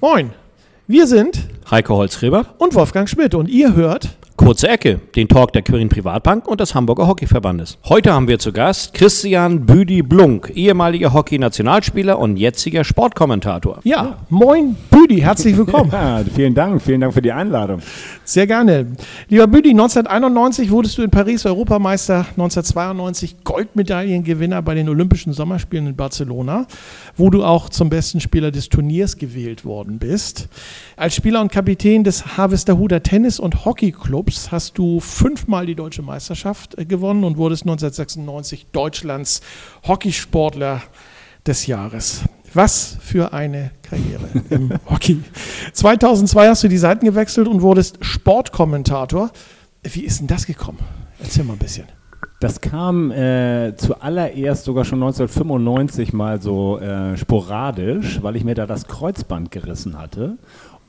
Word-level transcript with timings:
Moin, 0.00 0.30
wir 0.86 1.08
sind 1.08 1.48
Heiko 1.68 1.96
Holzgräber. 1.96 2.54
und 2.58 2.76
Wolfgang 2.76 3.08
Schmidt. 3.08 3.34
Und 3.34 3.48
ihr 3.48 3.74
hört 3.74 4.10
Kurze 4.38 4.68
Ecke, 4.68 5.00
den 5.16 5.26
Talk 5.26 5.52
der 5.52 5.62
Quirin 5.62 5.88
Privatbank 5.88 6.46
und 6.46 6.60
des 6.60 6.72
Hamburger 6.72 7.08
Hockeyverbandes. 7.08 7.76
Heute 7.88 8.12
haben 8.12 8.28
wir 8.28 8.38
zu 8.38 8.52
Gast 8.52 8.94
Christian 8.94 9.66
Büdi 9.66 10.00
Blunk, 10.00 10.52
ehemaliger 10.54 11.12
Hockey-Nationalspieler 11.12 12.16
und 12.16 12.36
jetziger 12.36 12.84
Sportkommentator. 12.84 13.80
Ja, 13.82 14.18
moin 14.30 14.76
Büdi, 14.90 15.20
herzlich 15.20 15.56
willkommen. 15.56 15.90
Ja, 15.98 16.22
vielen 16.32 16.54
Dank, 16.54 16.80
vielen 16.80 17.00
Dank 17.00 17.12
für 17.14 17.20
die 17.20 17.32
Einladung. 17.32 17.80
Sehr 18.24 18.46
gerne. 18.46 18.86
Lieber 19.28 19.48
Büdi, 19.48 19.70
1991 19.70 20.70
wurdest 20.70 20.98
du 20.98 21.02
in 21.02 21.10
Paris 21.10 21.44
Europameister, 21.44 22.18
1992 22.18 23.42
Goldmedaillengewinner 23.42 24.62
bei 24.62 24.76
den 24.76 24.88
Olympischen 24.88 25.32
Sommerspielen 25.32 25.88
in 25.88 25.96
Barcelona, 25.96 26.66
wo 27.16 27.28
du 27.30 27.42
auch 27.42 27.68
zum 27.70 27.90
besten 27.90 28.20
Spieler 28.20 28.52
des 28.52 28.68
Turniers 28.68 29.16
gewählt 29.16 29.64
worden 29.64 29.98
bist. 29.98 30.48
Als 30.96 31.16
Spieler 31.16 31.40
und 31.40 31.50
Kapitän 31.50 32.04
des 32.04 32.36
Harvesterhuder 32.36 33.02
Tennis- 33.02 33.40
und 33.40 33.64
Hockeyclubs 34.38 34.52
hast 34.52 34.78
du 34.78 35.00
fünfmal 35.00 35.66
die 35.66 35.74
deutsche 35.74 36.02
Meisterschaft 36.02 36.78
äh, 36.78 36.84
gewonnen 36.84 37.24
und 37.24 37.36
wurdest 37.36 37.62
1996 37.62 38.66
Deutschlands 38.72 39.40
Hockeysportler 39.86 40.82
des 41.46 41.66
Jahres. 41.66 42.22
Was 42.54 42.96
für 43.00 43.32
eine 43.32 43.72
Karriere 43.82 44.28
im 44.50 44.72
Hockey. 44.88 45.22
2002 45.72 46.48
hast 46.48 46.62
du 46.62 46.68
die 46.68 46.78
Seiten 46.78 47.04
gewechselt 47.04 47.48
und 47.48 47.62
wurdest 47.62 47.98
Sportkommentator. 48.00 49.30
Wie 49.82 50.04
ist 50.04 50.20
denn 50.20 50.28
das 50.28 50.46
gekommen? 50.46 50.78
Erzähl 51.20 51.44
mal 51.44 51.54
ein 51.54 51.58
bisschen. 51.58 51.86
Das 52.40 52.60
kam 52.60 53.10
äh, 53.10 53.74
zuallererst 53.76 54.64
sogar 54.64 54.84
schon 54.84 55.02
1995 55.02 56.12
mal 56.12 56.40
so 56.40 56.78
äh, 56.78 57.16
sporadisch, 57.16 58.22
weil 58.22 58.36
ich 58.36 58.44
mir 58.44 58.54
da 58.54 58.66
das 58.66 58.86
Kreuzband 58.86 59.50
gerissen 59.50 59.98
hatte 59.98 60.38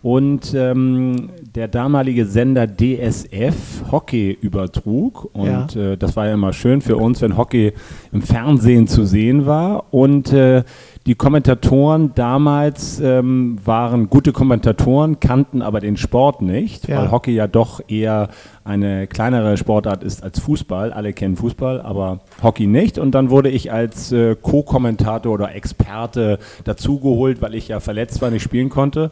und 0.02 0.54
ähm, 0.54 1.30
der 1.56 1.68
damalige 1.68 2.26
Sender 2.26 2.68
DSF 2.68 3.92
Hockey 3.92 4.38
übertrug. 4.40 5.30
Und 5.34 5.76
ja. 5.76 5.92
äh, 5.92 5.98
das 5.98 6.16
war 6.16 6.28
ja 6.28 6.34
immer 6.34 6.54
schön 6.54 6.82
für 6.82 6.96
uns, 6.96 7.22
wenn 7.22 7.36
Hockey 7.36 7.74
im 8.14 8.22
Fernsehen 8.22 8.88
zu 8.88 9.06
sehen 9.06 9.46
war. 9.46 9.94
Und 9.94 10.32
äh, 10.32 10.64
die 11.06 11.16
Kommentatoren 11.16 12.14
damals 12.16 13.02
ähm, 13.02 13.58
waren 13.64 14.10
gute 14.10 14.32
Kommentatoren, 14.32 15.20
kannten 15.20 15.62
aber 15.62 15.82
den 15.82 15.98
Sport 15.98 16.42
nicht, 16.42 16.88
ja. 16.88 17.00
weil 17.00 17.12
Hockey 17.12 17.32
ja 17.32 17.48
doch 17.48 17.82
eher 17.88 18.30
eine 18.64 19.08
kleinere 19.08 19.58
Sportart 19.58 20.04
ist 20.04 20.24
als 20.24 20.40
Fußball. 20.40 20.94
Alle 20.94 21.12
kennen 21.12 21.36
Fußball, 21.36 21.82
aber 21.82 22.20
Hockey 22.42 22.68
nicht. 22.68 23.00
Und 23.00 23.12
dann 23.12 23.32
wurde 23.32 23.50
ich 23.50 23.72
als 23.72 24.12
äh, 24.12 24.36
Co-Kommentator 24.42 25.34
oder 25.34 25.56
Experte 25.56 26.40
dazugeholt, 26.64 27.42
weil 27.42 27.56
ich 27.56 27.68
ja 27.68 27.80
verletzt 27.80 28.22
war, 28.22 28.30
nicht 28.30 28.44
spielen 28.44 28.70
konnte. 28.70 29.10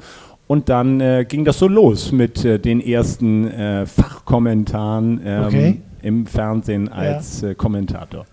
Und 0.48 0.70
dann 0.70 1.02
äh, 1.02 1.26
ging 1.28 1.44
das 1.44 1.60
so 1.60 1.68
los 1.68 2.12
mit 2.12 2.44
äh, 2.46 2.58
den 2.58 2.80
ersten 2.80 3.48
äh, 3.48 3.86
Fachkommentaren 3.86 5.22
ähm, 5.24 5.44
okay. 5.46 5.82
im 6.02 6.26
Fernsehen 6.26 6.90
als 6.90 7.42
ja. 7.42 7.50
Äh, 7.50 7.56
Kommentator. 7.56 8.26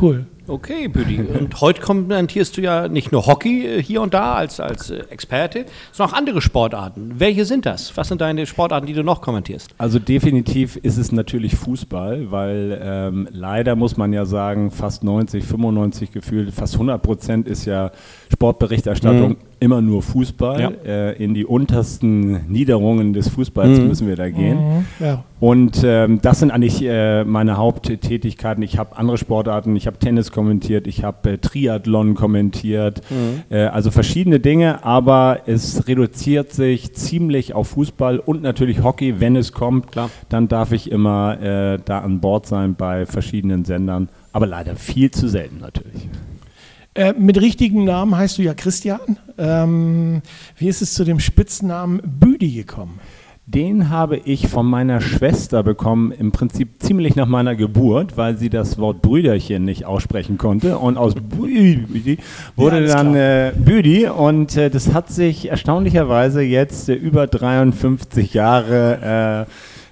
Cool. 0.00 0.26
Okay, 0.48 0.88
Büdi. 0.88 1.20
Und 1.20 1.60
heute 1.60 1.80
kommentierst 1.80 2.56
du 2.56 2.62
ja 2.62 2.88
nicht 2.88 3.12
nur 3.12 3.26
Hockey 3.26 3.64
äh, 3.64 3.82
hier 3.82 4.02
und 4.02 4.12
da 4.12 4.34
als, 4.34 4.58
als 4.58 4.90
äh, 4.90 5.04
Experte, 5.08 5.66
sondern 5.92 6.12
auch 6.12 6.18
andere 6.18 6.42
Sportarten. 6.42 7.14
Welche 7.18 7.44
sind 7.44 7.64
das? 7.64 7.96
Was 7.96 8.08
sind 8.08 8.20
deine 8.20 8.44
Sportarten, 8.46 8.86
die 8.86 8.92
du 8.92 9.04
noch 9.04 9.20
kommentierst? 9.20 9.72
Also 9.78 10.00
definitiv 10.00 10.74
ist 10.76 10.96
es 10.96 11.12
natürlich 11.12 11.54
Fußball, 11.54 12.32
weil 12.32 12.80
ähm, 12.82 13.28
leider 13.30 13.76
muss 13.76 13.96
man 13.96 14.12
ja 14.12 14.24
sagen, 14.24 14.72
fast 14.72 15.04
90, 15.04 15.44
95 15.44 16.10
gefühlt, 16.10 16.52
fast 16.52 16.74
100 16.74 17.00
Prozent 17.00 17.46
ist 17.46 17.64
ja 17.64 17.92
Sportberichterstattung 18.32 19.30
mhm. 19.30 19.36
immer 19.60 19.80
nur 19.80 20.02
Fußball. 20.02 20.60
Ja. 20.60 20.70
Äh, 20.84 21.22
in 21.22 21.34
die 21.34 21.44
untersten 21.44 22.50
Niederungen 22.50 23.12
des 23.12 23.28
Fußballs 23.28 23.78
mhm. 23.78 23.86
müssen 23.86 24.08
wir 24.08 24.16
da 24.16 24.28
gehen. 24.28 24.58
Mhm. 24.58 24.86
Ja. 24.98 25.24
Und 25.38 25.82
ähm, 25.84 26.20
das 26.20 26.40
sind 26.40 26.50
eigentlich 26.50 26.82
äh, 26.82 27.24
meine 27.24 27.56
Haupttätigkeiten. 27.56 28.62
Ich 28.62 28.78
habe 28.78 28.96
andere 28.96 29.18
Sportarten, 29.18 29.76
ich 29.76 29.86
habe 29.86 29.98
Tennis 29.98 30.31
kommentiert, 30.32 30.86
ich 30.86 31.04
habe 31.04 31.32
äh, 31.32 31.38
Triathlon 31.38 32.14
kommentiert, 32.14 33.02
mhm. 33.10 33.42
äh, 33.50 33.66
also 33.66 33.90
verschiedene 33.90 34.40
Dinge, 34.40 34.84
aber 34.84 35.42
es 35.46 35.86
reduziert 35.86 36.52
sich 36.52 36.94
ziemlich 36.94 37.54
auf 37.54 37.68
Fußball 37.68 38.18
und 38.18 38.42
natürlich 38.42 38.82
Hockey, 38.82 39.20
wenn 39.20 39.36
es 39.36 39.52
kommt. 39.52 39.92
Klar. 39.92 40.10
Dann 40.28 40.48
darf 40.48 40.72
ich 40.72 40.90
immer 40.90 41.40
äh, 41.40 41.78
da 41.84 42.00
an 42.00 42.20
Bord 42.20 42.46
sein 42.46 42.74
bei 42.74 43.06
verschiedenen 43.06 43.64
Sendern, 43.64 44.08
aber 44.32 44.46
leider 44.46 44.74
viel 44.74 45.10
zu 45.10 45.28
selten 45.28 45.58
natürlich. 45.58 46.08
Äh, 46.94 47.14
mit 47.18 47.40
richtigem 47.40 47.84
Namen 47.84 48.16
heißt 48.16 48.38
du 48.38 48.42
ja 48.42 48.52
Christian. 48.52 49.18
Ähm, 49.38 50.20
wie 50.56 50.68
ist 50.68 50.82
es 50.82 50.92
zu 50.92 51.04
dem 51.04 51.20
Spitznamen 51.20 52.00
Büdi 52.04 52.52
gekommen? 52.52 53.00
Den 53.54 53.90
habe 53.90 54.16
ich 54.16 54.48
von 54.48 54.66
meiner 54.66 55.00
Schwester 55.00 55.62
bekommen, 55.62 56.12
im 56.12 56.32
Prinzip 56.32 56.68
ziemlich 56.78 57.16
nach 57.16 57.26
meiner 57.26 57.54
Geburt, 57.54 58.16
weil 58.16 58.36
sie 58.36 58.48
das 58.48 58.78
Wort 58.78 59.02
Brüderchen 59.02 59.64
nicht 59.64 59.84
aussprechen 59.84 60.38
konnte. 60.38 60.78
Und 60.78 60.96
aus 60.96 61.14
Büdi 61.14 62.18
wurde 62.56 62.86
ja, 62.86 62.94
dann 62.94 63.14
äh, 63.14 63.52
Büdi. 63.54 64.06
Und 64.06 64.56
äh, 64.56 64.70
das 64.70 64.94
hat 64.94 65.10
sich 65.10 65.50
erstaunlicherweise 65.50 66.40
jetzt 66.40 66.88
äh, 66.88 66.94
über 66.94 67.26
53 67.26 68.32
Jahre 68.32 69.46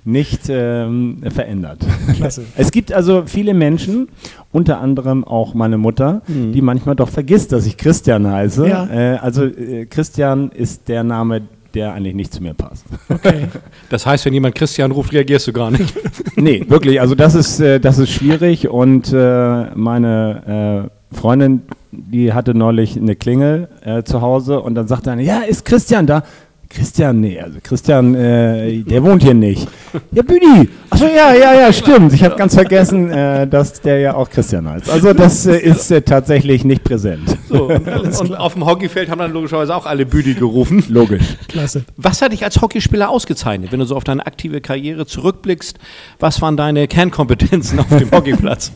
nicht 0.05 0.43
ähm, 0.49 1.19
verändert. 1.29 1.81
Klasse. 2.17 2.45
Es 2.57 2.71
gibt 2.71 2.93
also 2.93 3.25
viele 3.27 3.55
Menschen, 3.55 4.09
unter 4.53 4.81
anderem 4.81 5.25
auch 5.25 5.55
meine 5.55 5.79
Mutter, 5.79 6.23
mhm. 6.27 6.53
die 6.53 6.63
manchmal 6.63 6.97
doch 6.97 7.09
vergisst, 7.09 7.53
dass 7.53 7.67
ich 7.67 7.77
Christian 7.77 8.27
heiße. 8.27 8.69
Ja. 8.69 8.87
Äh, 8.87 9.17
also 9.19 9.45
äh, 9.45 9.87
Christian 9.87 10.51
ist 10.51 10.89
der 10.89 11.05
Name, 11.05 11.43
der 11.75 11.93
eigentlich 11.93 12.15
nicht 12.15 12.33
zu 12.33 12.43
mir 12.43 12.55
passt. 12.55 12.85
Okay. 13.09 13.49
Das 13.89 14.07
heißt, 14.07 14.25
wenn 14.25 14.35
jemand 14.35 14.55
Christian 14.55 14.93
ruft, 14.93 15.13
reagierst 15.13 15.49
du 15.49 15.53
gar 15.53 15.71
nicht? 15.71 15.95
nee, 16.37 16.65
wirklich. 16.69 17.01
Also 17.01 17.15
das 17.17 17.35
ist, 17.35 17.59
äh, 17.59 17.81
das 17.81 17.99
ist 17.99 18.11
schwierig 18.11 18.69
und 18.69 19.13
äh, 19.13 19.65
meine 19.75 20.89
äh, 21.13 21.17
Freundin, 21.17 21.63
die 21.91 22.33
hatte 22.33 22.55
neulich 22.55 22.97
eine 22.97 23.17
Klingel 23.17 23.69
äh, 23.83 24.05
zu 24.05 24.21
Hause 24.21 24.61
und 24.61 24.77
dann 24.77 24.87
sagte 24.87 25.11
eine, 25.11 25.23
ja, 25.25 25.41
ist 25.41 25.65
Christian 25.65 26.07
da? 26.07 26.23
Christian, 26.71 27.21
nee, 27.21 27.41
also 27.41 27.59
Christian, 27.61 28.15
äh, 28.15 28.79
der 28.83 29.03
wohnt 29.03 29.25
hier 29.25 29.35
nicht. 29.35 29.67
Ja, 30.13 30.23
Büdi. 30.23 30.69
Achso, 30.89 31.05
ja, 31.05 31.35
ja, 31.35 31.53
ja, 31.53 31.73
stimmt. 31.73 32.13
Ich 32.13 32.23
habe 32.23 32.37
ganz 32.37 32.55
vergessen, 32.55 33.11
äh, 33.11 33.49
dass 33.49 33.81
der 33.81 33.99
ja 33.99 34.15
auch 34.15 34.31
Christian 34.31 34.69
heißt. 34.69 34.89
Also 34.89 35.13
das 35.13 35.47
äh, 35.47 35.59
ist 35.59 35.91
äh, 35.91 36.01
tatsächlich 36.03 36.65
nicht 36.65 36.85
präsent. 36.85 37.37
So, 37.49 37.65
und, 37.65 37.89
und 37.89 38.35
auf 38.39 38.53
dem 38.53 38.67
Hockeyfeld 38.67 39.11
haben 39.11 39.19
dann 39.19 39.33
logischerweise 39.33 39.75
auch 39.75 39.85
alle 39.85 40.07
Büdi 40.07 40.35
gerufen. 40.35 40.85
Logisch. 40.89 41.37
Klasse. 41.49 41.85
Was 41.97 42.23
hat 42.23 42.31
dich 42.31 42.45
als 42.45 42.63
Hockeyspieler 42.63 43.11
ausgezeichnet, 43.11 43.73
wenn 43.73 43.81
du 43.81 43.87
so 43.87 43.97
auf 43.97 44.05
deine 44.05 44.25
aktive 44.25 44.61
Karriere 44.61 45.07
zurückblickst? 45.07 45.77
Was 46.21 46.41
waren 46.41 46.57
deine 46.57 46.87
Kernkompetenzen 46.87 47.81
auf 47.81 47.89
dem 47.89 48.11
Hockeyplatz? 48.13 48.71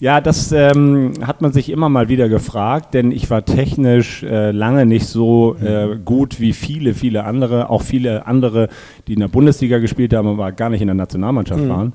Ja, 0.00 0.20
das 0.20 0.52
ähm, 0.52 1.14
hat 1.26 1.42
man 1.42 1.52
sich 1.52 1.70
immer 1.70 1.88
mal 1.88 2.08
wieder 2.08 2.28
gefragt, 2.28 2.94
denn 2.94 3.10
ich 3.10 3.30
war 3.30 3.44
technisch 3.44 4.22
äh, 4.22 4.52
lange 4.52 4.86
nicht 4.86 5.06
so 5.06 5.56
äh, 5.56 5.96
gut 6.04 6.40
wie 6.40 6.52
viele, 6.52 6.94
viele 6.94 7.24
andere, 7.24 7.68
auch 7.68 7.82
viele 7.82 8.24
andere, 8.26 8.68
die 9.08 9.14
in 9.14 9.20
der 9.20 9.28
Bundesliga 9.28 9.78
gespielt 9.78 10.14
haben, 10.14 10.28
aber 10.28 10.52
gar 10.52 10.70
nicht 10.70 10.82
in 10.82 10.86
der 10.86 10.94
Nationalmannschaft 10.94 11.64
mhm. 11.64 11.68
waren. 11.68 11.92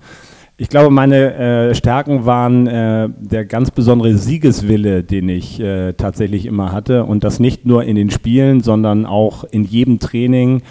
Ich 0.58 0.70
glaube, 0.70 0.92
meine 0.92 1.34
äh, 1.34 1.76
Stärken 1.76 2.26
waren 2.26 2.68
äh, 2.68 3.10
der 3.20 3.46
ganz 3.46 3.72
besondere 3.72 4.16
Siegeswille, 4.18 5.04
den 5.04 5.30
ich 5.30 5.60
äh, 5.62 5.94
tatsächlich 5.94 6.46
immer 6.46 6.74
hatte 6.74 7.06
und 7.06 7.24
das 7.24 7.40
nicht 7.40 7.66
nur 7.66 7.86
in 7.86 7.96
den 7.96 8.12
Spielen, 8.12 8.62
sondern 8.62 9.06
auch 9.06 9.46
in 9.46 9.64
jedem 9.64 10.00
Training 10.00 10.62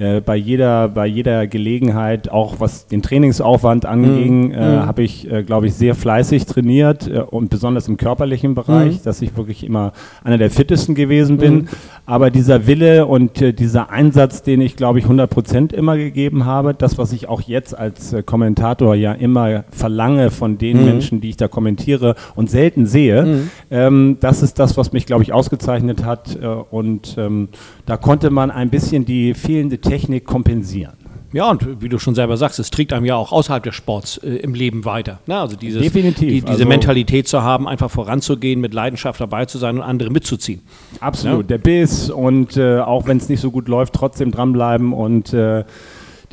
äh, 0.00 0.22
bei, 0.22 0.34
jeder, 0.34 0.88
bei 0.88 1.06
jeder 1.06 1.46
Gelegenheit, 1.46 2.30
auch 2.30 2.54
was 2.58 2.86
den 2.86 3.02
Trainingsaufwand 3.02 3.84
anging, 3.84 4.48
mhm. 4.48 4.54
äh, 4.54 4.76
mhm. 4.76 4.86
habe 4.86 5.02
ich, 5.02 5.30
äh, 5.30 5.42
glaube 5.42 5.66
ich, 5.66 5.74
sehr 5.74 5.94
fleißig 5.94 6.46
trainiert 6.46 7.06
äh, 7.06 7.20
und 7.20 7.50
besonders 7.50 7.86
im 7.86 7.98
körperlichen 7.98 8.54
Bereich, 8.54 8.94
mhm. 8.94 9.02
dass 9.04 9.20
ich 9.20 9.36
wirklich 9.36 9.62
immer 9.62 9.92
einer 10.24 10.38
der 10.38 10.50
fittesten 10.50 10.94
gewesen 10.94 11.36
bin. 11.36 11.54
Mhm. 11.54 11.68
Aber 12.06 12.30
dieser 12.30 12.66
Wille 12.66 13.04
und 13.04 13.42
äh, 13.42 13.52
dieser 13.52 13.90
Einsatz, 13.90 14.42
den 14.42 14.62
ich, 14.62 14.74
glaube 14.74 14.98
ich, 15.00 15.04
100 15.04 15.28
Prozent 15.28 15.72
immer 15.74 15.98
gegeben 15.98 16.46
habe, 16.46 16.72
das, 16.72 16.96
was 16.96 17.12
ich 17.12 17.28
auch 17.28 17.42
jetzt 17.42 17.76
als 17.76 18.16
Kommentator 18.24 18.94
ja 18.94 19.12
immer 19.12 19.64
verlange 19.70 20.30
von 20.30 20.56
den 20.56 20.78
mhm. 20.78 20.84
Menschen, 20.86 21.20
die 21.20 21.28
ich 21.28 21.36
da 21.36 21.46
kommentiere 21.46 22.14
und 22.36 22.48
selten 22.48 22.86
sehe, 22.86 23.22
mhm. 23.26 23.50
ähm, 23.70 24.16
das 24.20 24.42
ist 24.42 24.58
das, 24.58 24.78
was 24.78 24.92
mich, 24.94 25.04
glaube 25.04 25.24
ich, 25.24 25.34
ausgezeichnet 25.34 26.06
hat. 26.06 26.38
und 26.70 27.16
ähm, 27.18 27.48
da 27.84 27.98
konnte 27.98 28.30
man 28.30 28.50
ein 28.50 28.70
bisschen 28.70 29.04
die 29.04 29.34
fehlende 29.34 29.78
Technik 29.90 30.24
kompensieren. 30.24 30.94
Ja, 31.32 31.48
und 31.48 31.80
wie 31.80 31.88
du 31.88 31.98
schon 31.98 32.14
selber 32.14 32.36
sagst, 32.36 32.58
es 32.58 32.70
trägt 32.70 32.92
einem 32.92 33.06
ja 33.06 33.14
auch 33.14 33.30
außerhalb 33.30 33.62
des 33.62 33.74
Sports 33.74 34.18
äh, 34.18 34.36
im 34.36 34.54
Leben 34.54 34.84
weiter. 34.84 35.20
Na, 35.26 35.42
also 35.42 35.56
dieses, 35.56 35.82
Definitiv. 35.82 36.28
Die, 36.28 36.40
diese 36.40 36.48
also 36.48 36.66
Mentalität 36.66 37.28
zu 37.28 37.42
haben, 37.42 37.68
einfach 37.68 37.90
voranzugehen, 37.90 38.60
mit 38.60 38.74
Leidenschaft 38.74 39.20
dabei 39.20 39.44
zu 39.44 39.58
sein 39.58 39.76
und 39.76 39.82
andere 39.82 40.10
mitzuziehen. 40.10 40.62
Absolut, 40.98 41.42
ja? 41.42 41.56
der 41.56 41.58
Biss 41.58 42.10
und 42.10 42.56
äh, 42.56 42.80
auch 42.80 43.06
wenn 43.06 43.18
es 43.18 43.28
nicht 43.28 43.40
so 43.40 43.50
gut 43.50 43.68
läuft, 43.68 43.94
trotzdem 43.94 44.32
dranbleiben 44.32 44.92
und 44.92 45.32
äh, 45.32 45.64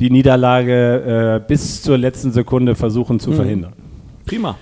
die 0.00 0.10
Niederlage 0.10 1.40
äh, 1.44 1.46
bis 1.46 1.82
zur 1.82 1.98
letzten 1.98 2.32
Sekunde 2.32 2.74
versuchen 2.74 3.20
zu 3.20 3.30
mhm. 3.30 3.34
verhindern. 3.34 3.72
Prima. 4.26 4.56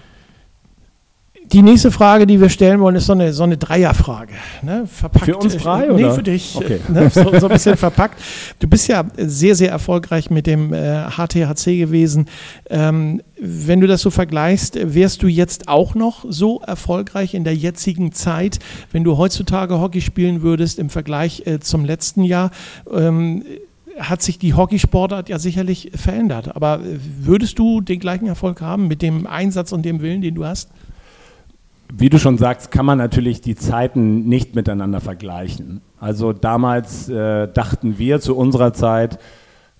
Die 1.57 1.63
nächste 1.63 1.91
Frage, 1.91 2.27
die 2.27 2.39
wir 2.39 2.51
stellen 2.51 2.81
wollen, 2.81 2.97
ist 2.97 3.07
so 3.07 3.15
eine, 3.15 3.33
so 3.33 3.43
eine 3.43 3.57
Dreierfrage. 3.57 4.35
Ne? 4.61 4.87
Verpackt, 4.87 5.25
für 5.25 5.39
uns 5.39 5.57
drei? 5.57 5.87
Äh, 5.87 5.95
nee, 5.95 6.05
oder? 6.05 6.15
für 6.15 6.23
dich. 6.23 6.55
Okay. 6.55 6.81
Ne? 6.87 7.09
So, 7.09 7.23
so, 7.39 7.47
ein 7.47 7.53
bisschen 7.55 7.79
verpackt. 7.79 8.21
Du 8.59 8.69
bist 8.69 8.89
ja 8.89 9.05
sehr, 9.17 9.55
sehr 9.55 9.71
erfolgreich 9.71 10.29
mit 10.29 10.47
dem 10.47 10.75
äh, 10.75 11.07
HTHC 11.09 11.79
gewesen. 11.79 12.27
Ähm, 12.69 13.23
wenn 13.41 13.81
du 13.81 13.87
das 13.87 14.03
so 14.03 14.11
vergleichst, 14.11 14.79
wärst 14.83 15.23
du 15.23 15.29
jetzt 15.29 15.67
auch 15.67 15.95
noch 15.95 16.27
so 16.29 16.61
erfolgreich 16.61 17.33
in 17.33 17.45
der 17.45 17.55
jetzigen 17.55 18.13
Zeit, 18.13 18.59
wenn 18.93 19.03
du 19.03 19.17
heutzutage 19.17 19.81
Hockey 19.81 20.03
spielen 20.03 20.43
würdest 20.43 20.79
im 20.79 20.91
Vergleich 20.91 21.47
äh, 21.47 21.59
zum 21.61 21.87
letzten 21.87 22.23
Jahr? 22.23 22.51
Ähm, 22.93 23.45
hat 23.99 24.21
sich 24.21 24.39
die 24.39 24.53
Hockeysportart 24.53 25.31
ja 25.31 25.39
sicherlich 25.39 25.91
verändert. 25.95 26.55
Aber 26.55 26.81
würdest 27.19 27.59
du 27.59 27.81
den 27.81 27.99
gleichen 27.99 28.27
Erfolg 28.27 28.61
haben 28.61 28.89
mit 28.89 29.01
dem 29.01 29.27
Einsatz 29.27 29.73
und 29.73 29.87
dem 29.87 30.03
Willen, 30.03 30.21
den 30.21 30.35
du 30.35 30.45
hast? 30.45 30.69
Wie 31.93 32.11
du 32.11 32.19
schon 32.19 32.37
sagst, 32.37 32.71
kann 32.71 32.85
man 32.85 32.99
natürlich 32.99 33.41
die 33.41 33.55
Zeiten 33.55 34.29
nicht 34.29 34.55
miteinander 34.55 35.01
vergleichen. 35.01 35.81
Also 36.01 36.33
damals 36.33 37.09
äh, 37.09 37.49
dachten 37.49 37.99
wir 37.99 38.21
zu 38.21 38.37
unserer 38.37 38.73
Zeit, 38.73 39.19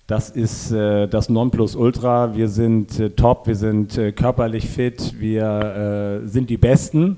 das 0.07 0.29
ist 0.29 0.71
äh, 0.71 1.07
das 1.07 1.27
Nonplusultra, 1.27 2.33
wir 2.33 2.47
sind 2.47 2.97
äh, 2.97 3.09
top, 3.09 3.45
wir 3.45 3.55
sind 3.55 3.97
äh, 3.97 4.13
körperlich 4.13 4.69
fit, 4.69 5.15
wir 5.19 6.21
äh, 6.23 6.27
sind 6.27 6.49
die 6.49 6.55
Besten. 6.55 7.17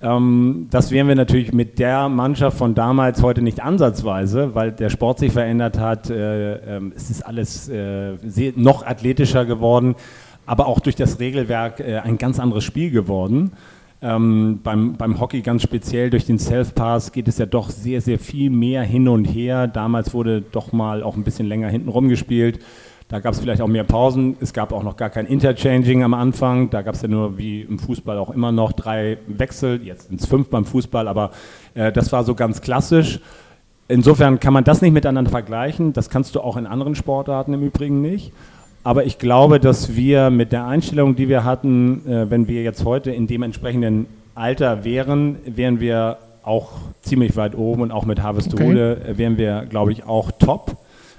Ähm, 0.00 0.68
das 0.70 0.92
wären 0.92 1.08
wir 1.08 1.16
natürlich 1.16 1.52
mit 1.52 1.80
der 1.80 2.08
Mannschaft 2.08 2.56
von 2.56 2.76
damals 2.76 3.22
heute 3.22 3.42
nicht 3.42 3.60
ansatzweise, 3.60 4.54
weil 4.54 4.70
der 4.70 4.90
Sport 4.90 5.18
sich 5.18 5.32
verändert 5.32 5.80
hat. 5.80 6.08
Äh, 6.08 6.76
äh, 6.78 6.80
es 6.94 7.10
ist 7.10 7.26
alles 7.26 7.68
noch 8.54 8.86
athletischer 8.86 9.44
geworden, 9.44 9.96
aber 10.46 10.68
auch 10.68 10.78
durch 10.78 10.94
das 10.94 11.18
Regelwerk 11.18 11.80
ein 11.80 12.16
ganz 12.16 12.38
anderes 12.38 12.62
Spiel 12.62 12.90
geworden. 12.92 13.52
Ähm, 14.02 14.60
beim, 14.62 14.94
beim 14.94 15.20
Hockey 15.20 15.42
ganz 15.42 15.62
speziell 15.62 16.08
durch 16.08 16.24
den 16.24 16.38
Self-Pass 16.38 17.12
geht 17.12 17.28
es 17.28 17.36
ja 17.36 17.44
doch 17.44 17.68
sehr, 17.68 18.00
sehr 18.00 18.18
viel 18.18 18.48
mehr 18.48 18.82
hin 18.82 19.08
und 19.08 19.26
her. 19.26 19.66
Damals 19.66 20.14
wurde 20.14 20.40
doch 20.40 20.72
mal 20.72 21.02
auch 21.02 21.16
ein 21.16 21.24
bisschen 21.24 21.46
länger 21.46 21.68
hinten 21.68 21.90
rumgespielt. 21.90 22.60
Da 23.08 23.18
gab 23.18 23.34
es 23.34 23.40
vielleicht 23.40 23.60
auch 23.60 23.66
mehr 23.66 23.84
Pausen. 23.84 24.36
Es 24.40 24.52
gab 24.52 24.72
auch 24.72 24.84
noch 24.84 24.96
gar 24.96 25.10
kein 25.10 25.26
Interchanging 25.26 26.04
am 26.04 26.14
Anfang. 26.14 26.70
Da 26.70 26.82
gab 26.82 26.94
es 26.94 27.02
ja 27.02 27.08
nur 27.08 27.36
wie 27.36 27.62
im 27.62 27.78
Fußball 27.78 28.16
auch 28.16 28.30
immer 28.30 28.52
noch 28.52 28.72
drei 28.72 29.18
Wechsel. 29.26 29.82
Jetzt 29.82 30.08
sind 30.08 30.20
es 30.20 30.26
fünf 30.26 30.48
beim 30.48 30.64
Fußball, 30.64 31.08
aber 31.08 31.32
äh, 31.74 31.90
das 31.92 32.12
war 32.12 32.24
so 32.24 32.34
ganz 32.34 32.60
klassisch. 32.60 33.20
Insofern 33.88 34.38
kann 34.38 34.54
man 34.54 34.62
das 34.62 34.80
nicht 34.80 34.92
miteinander 34.92 35.30
vergleichen. 35.30 35.92
Das 35.92 36.08
kannst 36.08 36.36
du 36.36 36.40
auch 36.40 36.56
in 36.56 36.66
anderen 36.66 36.94
Sportarten 36.94 37.52
im 37.52 37.62
Übrigen 37.62 38.00
nicht. 38.00 38.32
Aber 38.82 39.04
ich 39.04 39.18
glaube, 39.18 39.60
dass 39.60 39.94
wir 39.94 40.30
mit 40.30 40.52
der 40.52 40.66
Einstellung, 40.66 41.14
die 41.14 41.28
wir 41.28 41.44
hatten, 41.44 42.06
äh, 42.06 42.30
wenn 42.30 42.48
wir 42.48 42.62
jetzt 42.62 42.84
heute 42.84 43.10
in 43.10 43.26
dem 43.26 43.42
entsprechenden 43.42 44.06
Alter 44.34 44.84
wären, 44.84 45.36
wären 45.44 45.80
wir 45.80 46.18
auch 46.42 46.72
ziemlich 47.02 47.36
weit 47.36 47.54
oben 47.54 47.82
und 47.82 47.90
auch 47.90 48.06
mit 48.06 48.22
Harvestole 48.22 48.98
okay. 49.02 49.18
wären 49.18 49.36
wir, 49.36 49.66
glaube 49.68 49.92
ich, 49.92 50.04
auch 50.04 50.30
top. 50.32 50.76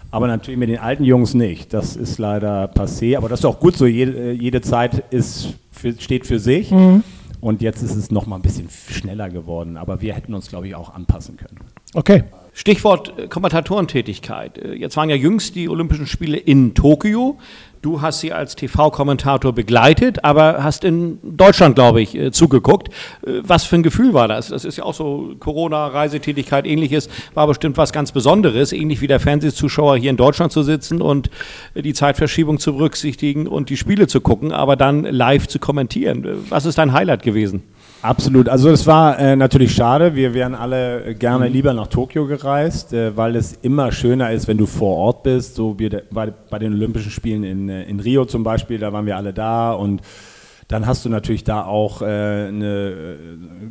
Aber 0.10 0.28
natürlich 0.28 0.60
mit 0.60 0.69
den 0.69 0.80
alten 0.80 1.04
Jungs 1.04 1.34
nicht. 1.34 1.74
Das 1.74 1.96
ist 1.96 2.18
leider 2.18 2.66
passé. 2.66 3.16
Aber 3.16 3.30
das 3.30 3.40
ist 3.40 3.46
auch 3.46 3.60
gut 3.60 3.78
so. 3.78 3.86
Jede, 3.86 4.31
jede 4.31 4.62
Zeit 4.62 5.04
ist 5.12 5.56
steht 6.00 6.28
für 6.28 6.40
sich. 6.40 6.72
Mhm. 6.72 7.04
Und 7.42 7.62
jetzt 7.62 7.82
ist 7.82 7.96
es 7.96 8.12
noch 8.12 8.28
mal 8.28 8.38
ein 8.38 8.44
bisschen 8.44 8.70
schneller 8.70 9.30
geworden. 9.30 9.76
Aber 9.76 10.00
wir 10.00 10.14
hätten 10.14 10.34
uns, 10.34 10.48
glaube 10.50 10.68
ich, 10.68 10.76
auch 10.76 10.94
anpassen 10.94 11.38
können. 11.38 11.58
Okay. 11.94 12.24
Stichwort 12.54 13.18
äh, 13.18 13.28
Kommentatorentätigkeit. 13.28 14.58
Äh, 14.58 14.74
jetzt 14.74 14.96
waren 14.96 15.10
ja 15.10 15.16
jüngst 15.16 15.56
die 15.56 15.68
Olympischen 15.68 16.06
Spiele 16.06 16.38
in 16.38 16.74
Tokio. 16.74 17.40
Du 17.81 18.00
hast 18.00 18.19
sie 18.19 18.31
als 18.31 18.56
TV-Kommentator 18.56 19.54
begleitet, 19.54 20.24
aber 20.24 20.63
hast 20.63 20.83
in 20.83 21.18
Deutschland, 21.24 21.74
glaube 21.74 22.00
ich, 22.00 22.13
äh, 22.16 22.31
zugeguckt. 22.31 22.89
Was 23.24 23.63
für 23.63 23.75
ein 23.75 23.81
Gefühl 23.81 24.13
war 24.13 24.28
das? 24.28 24.50
Das 24.50 24.66
ist 24.66 24.78
ja 24.78 24.83
auch 24.83 24.94
so 24.94 25.33
Corona-Reisetätigkeit, 25.39 26.68
ähnliches, 26.68 27.10
war 27.33 27.48
bestimmt 27.48 27.78
was 27.78 27.92
ganz 27.92 28.12
Besonderes, 28.12 28.72
ähnlich 28.72 29.01
wie 29.01 29.07
der 29.07 29.19
Fernsehzuschauer 29.19 29.98
hier 29.98 30.12
in 30.12 30.18
Deutschland 30.18 30.51
zu 30.51 30.62
sitzen 30.62 31.01
und 31.01 31.31
die 31.74 31.94
Zeitverschiebung 31.94 32.60
zu 32.60 32.74
berücksichtigen 32.74 33.48
und 33.48 33.69
die 33.72 33.78
Spiele 33.78 34.06
zu 34.06 34.22
gucken, 34.22 34.51
aber 34.51 34.75
dann 34.75 35.04
live 35.04 35.48
zu 35.48 35.57
kommentieren. 35.57 36.27
Was 36.50 36.66
ist 36.66 36.77
dein 36.77 36.94
Highlight 36.94 37.24
gewesen? 37.24 37.63
Absolut. 38.01 38.50
Also 38.50 38.69
es 38.69 38.88
war 38.88 39.19
äh, 39.19 39.36
natürlich 39.36 39.75
schade. 39.75 40.15
Wir 40.15 40.33
wären 40.33 40.56
alle 40.56 41.13
gerne 41.15 41.48
mhm. 41.48 41.53
lieber 41.53 41.74
nach 41.74 41.88
Tokio 41.88 42.25
gereist, 42.25 42.94
äh, 42.94 43.15
weil 43.15 43.36
es 43.36 43.53
immer 43.62 43.92
schöner 43.92 44.31
ist, 44.31 44.48
wenn 44.48 44.57
du 44.57 44.65
vor 44.65 44.98
Ort 44.98 45.24
bist. 45.24 45.56
So 45.56 45.77
wie 45.77 45.89
bei, 46.12 46.33
bei 46.50 46.59
den 46.59 46.74
Olympischen 46.74 47.12
Spielen 47.12 47.44
in, 47.44 47.69
äh, 47.69 47.83
in 47.83 48.00
Rio 48.00 48.25
zum 48.25 48.44
Beispiel, 48.44 48.80
da 48.80 48.92
waren 48.92 49.06
wir 49.06 49.18
alle 49.18 49.33
da 49.33 49.74
und 49.74 50.01
dann 50.68 50.88
hast 50.88 51.03
du 51.03 51.09
natürlich 51.09 51.44
da 51.44 51.65
auch 51.65 52.01
äh, 52.01 52.06
eine, 52.06 53.18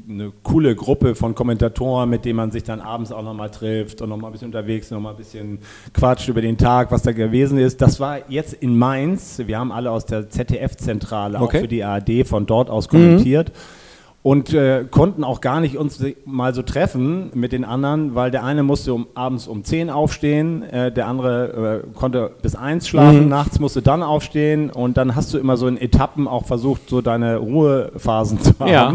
eine, 0.06 0.32
coole 0.42 0.76
Gruppe 0.76 1.14
von 1.14 1.34
Kommentatoren, 1.34 2.10
mit 2.10 2.26
denen 2.26 2.36
man 2.36 2.50
sich 2.50 2.62
dann 2.62 2.80
abends 2.80 3.10
auch 3.10 3.22
nochmal 3.22 3.50
trifft 3.50 4.02
und 4.02 4.10
nochmal 4.10 4.28
ein 4.28 4.32
bisschen 4.32 4.48
unterwegs, 4.48 4.90
nochmal 4.90 5.14
ein 5.14 5.16
bisschen 5.16 5.60
quatscht 5.94 6.28
über 6.28 6.42
den 6.42 6.58
Tag, 6.58 6.92
was 6.92 7.00
da 7.00 7.12
gewesen 7.12 7.58
ist. 7.58 7.80
Das 7.80 8.00
war 8.00 8.30
jetzt 8.30 8.52
in 8.52 8.76
Mainz. 8.76 9.40
Wir 9.46 9.58
haben 9.58 9.72
alle 9.72 9.90
aus 9.90 10.04
der 10.04 10.28
ZDF-Zentrale 10.28 11.40
okay. 11.40 11.56
auch 11.56 11.60
für 11.62 11.68
die 11.68 11.84
ARD 11.84 12.26
von 12.26 12.44
dort 12.44 12.68
aus 12.68 12.88
kommentiert. 12.88 13.48
Mhm 13.48 13.80
und 14.22 14.52
äh, 14.52 14.84
konnten 14.90 15.24
auch 15.24 15.40
gar 15.40 15.60
nicht 15.60 15.78
uns 15.78 16.02
mal 16.26 16.54
so 16.54 16.62
treffen 16.62 17.30
mit 17.34 17.52
den 17.52 17.64
anderen, 17.64 18.14
weil 18.14 18.30
der 18.30 18.44
eine 18.44 18.62
musste 18.62 18.92
um, 18.92 19.06
abends 19.14 19.48
um 19.48 19.64
10 19.64 19.88
aufstehen, 19.88 20.62
äh, 20.62 20.92
der 20.92 21.06
andere 21.06 21.82
äh, 21.86 21.96
konnte 21.96 22.30
bis 22.42 22.54
1 22.54 22.86
schlafen, 22.86 23.24
mhm. 23.24 23.28
nachts 23.28 23.60
musste 23.60 23.80
dann 23.80 24.02
aufstehen 24.02 24.68
und 24.68 24.98
dann 24.98 25.16
hast 25.16 25.32
du 25.32 25.38
immer 25.38 25.56
so 25.56 25.66
in 25.66 25.80
Etappen 25.80 26.28
auch 26.28 26.44
versucht, 26.44 26.88
so 26.90 27.00
deine 27.00 27.36
Ruhephasen 27.36 28.40
zu 28.40 28.52
haben. 28.58 28.70
Ja. 28.70 28.94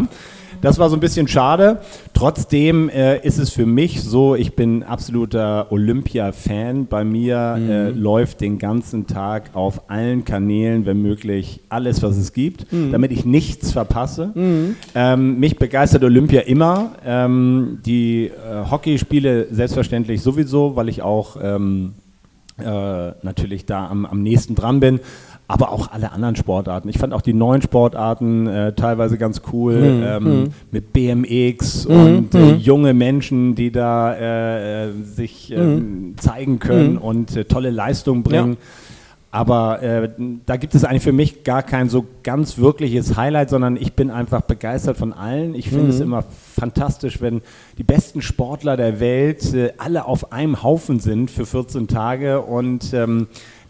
Das 0.60 0.78
war 0.78 0.88
so 0.88 0.96
ein 0.96 1.00
bisschen 1.00 1.28
schade. 1.28 1.80
Trotzdem 2.14 2.88
äh, 2.88 3.18
ist 3.24 3.38
es 3.38 3.50
für 3.50 3.66
mich 3.66 4.02
so, 4.02 4.34
ich 4.34 4.54
bin 4.54 4.82
absoluter 4.82 5.70
Olympia-Fan. 5.70 6.86
Bei 6.86 7.04
mir 7.04 7.56
mhm. 7.58 7.70
äh, 7.70 7.90
läuft 7.90 8.40
den 8.40 8.58
ganzen 8.58 9.06
Tag 9.06 9.50
auf 9.54 9.90
allen 9.90 10.24
Kanälen, 10.24 10.86
wenn 10.86 11.02
möglich, 11.02 11.60
alles, 11.68 12.02
was 12.02 12.16
es 12.16 12.32
gibt, 12.32 12.72
mhm. 12.72 12.92
damit 12.92 13.12
ich 13.12 13.24
nichts 13.24 13.72
verpasse. 13.72 14.32
Mhm. 14.34 14.76
Ähm, 14.94 15.38
mich 15.38 15.58
begeistert 15.58 16.04
Olympia 16.04 16.42
immer. 16.42 16.92
Ähm, 17.04 17.78
die 17.84 18.26
äh, 18.26 18.70
Hockeyspiele 18.70 19.48
selbstverständlich 19.50 20.22
sowieso, 20.22 20.76
weil 20.76 20.88
ich 20.88 21.02
auch 21.02 21.36
ähm, 21.42 21.94
äh, 22.58 22.64
natürlich 23.22 23.66
da 23.66 23.86
am, 23.86 24.06
am 24.06 24.22
nächsten 24.22 24.54
dran 24.54 24.80
bin 24.80 25.00
aber 25.48 25.70
auch 25.70 25.92
alle 25.92 26.12
anderen 26.12 26.34
Sportarten. 26.34 26.88
Ich 26.88 26.98
fand 26.98 27.12
auch 27.12 27.22
die 27.22 27.32
neuen 27.32 27.62
Sportarten 27.62 28.46
äh, 28.46 28.72
teilweise 28.72 29.16
ganz 29.16 29.42
cool 29.52 29.74
mhm. 29.74 30.02
ähm, 30.04 30.24
mhm. 30.24 30.44
mit 30.72 30.92
BMX 30.92 31.86
mhm. 31.88 31.94
und 31.94 32.34
äh, 32.34 32.38
mhm. 32.38 32.58
junge 32.58 32.94
Menschen, 32.94 33.54
die 33.54 33.70
da 33.70 34.14
äh, 34.14 34.86
äh 34.86 34.92
sich 35.02 35.52
ähm, 35.52 35.74
mhm. 35.74 36.18
zeigen 36.18 36.58
können 36.58 36.94
mhm. 36.94 36.98
und 36.98 37.36
äh, 37.36 37.44
tolle 37.44 37.70
Leistungen 37.70 38.22
bringen. 38.22 38.52
Ja. 38.52 38.56
Aber 39.30 39.82
äh, 39.82 40.08
da 40.46 40.56
gibt 40.56 40.74
es 40.74 40.84
eigentlich 40.84 41.02
für 41.02 41.12
mich 41.12 41.44
gar 41.44 41.62
kein 41.62 41.90
so 41.90 42.06
ganz 42.22 42.56
wirkliches 42.56 43.16
Highlight, 43.16 43.50
sondern 43.50 43.76
ich 43.76 43.92
bin 43.92 44.10
einfach 44.10 44.40
begeistert 44.40 44.96
von 44.96 45.12
allen. 45.12 45.54
Ich 45.54 45.68
finde 45.68 45.90
es 45.90 46.00
immer 46.00 46.24
fantastisch, 46.54 47.20
wenn 47.20 47.42
die 47.76 47.82
besten 47.82 48.22
Sportler 48.22 48.78
der 48.78 48.98
Welt 48.98 49.44
alle 49.76 50.06
auf 50.06 50.32
einem 50.32 50.62
Haufen 50.62 51.00
sind 51.00 51.30
für 51.30 51.44
14 51.44 51.86
Tage 51.86 52.40
und 52.40 52.94
ähm, 52.94 53.26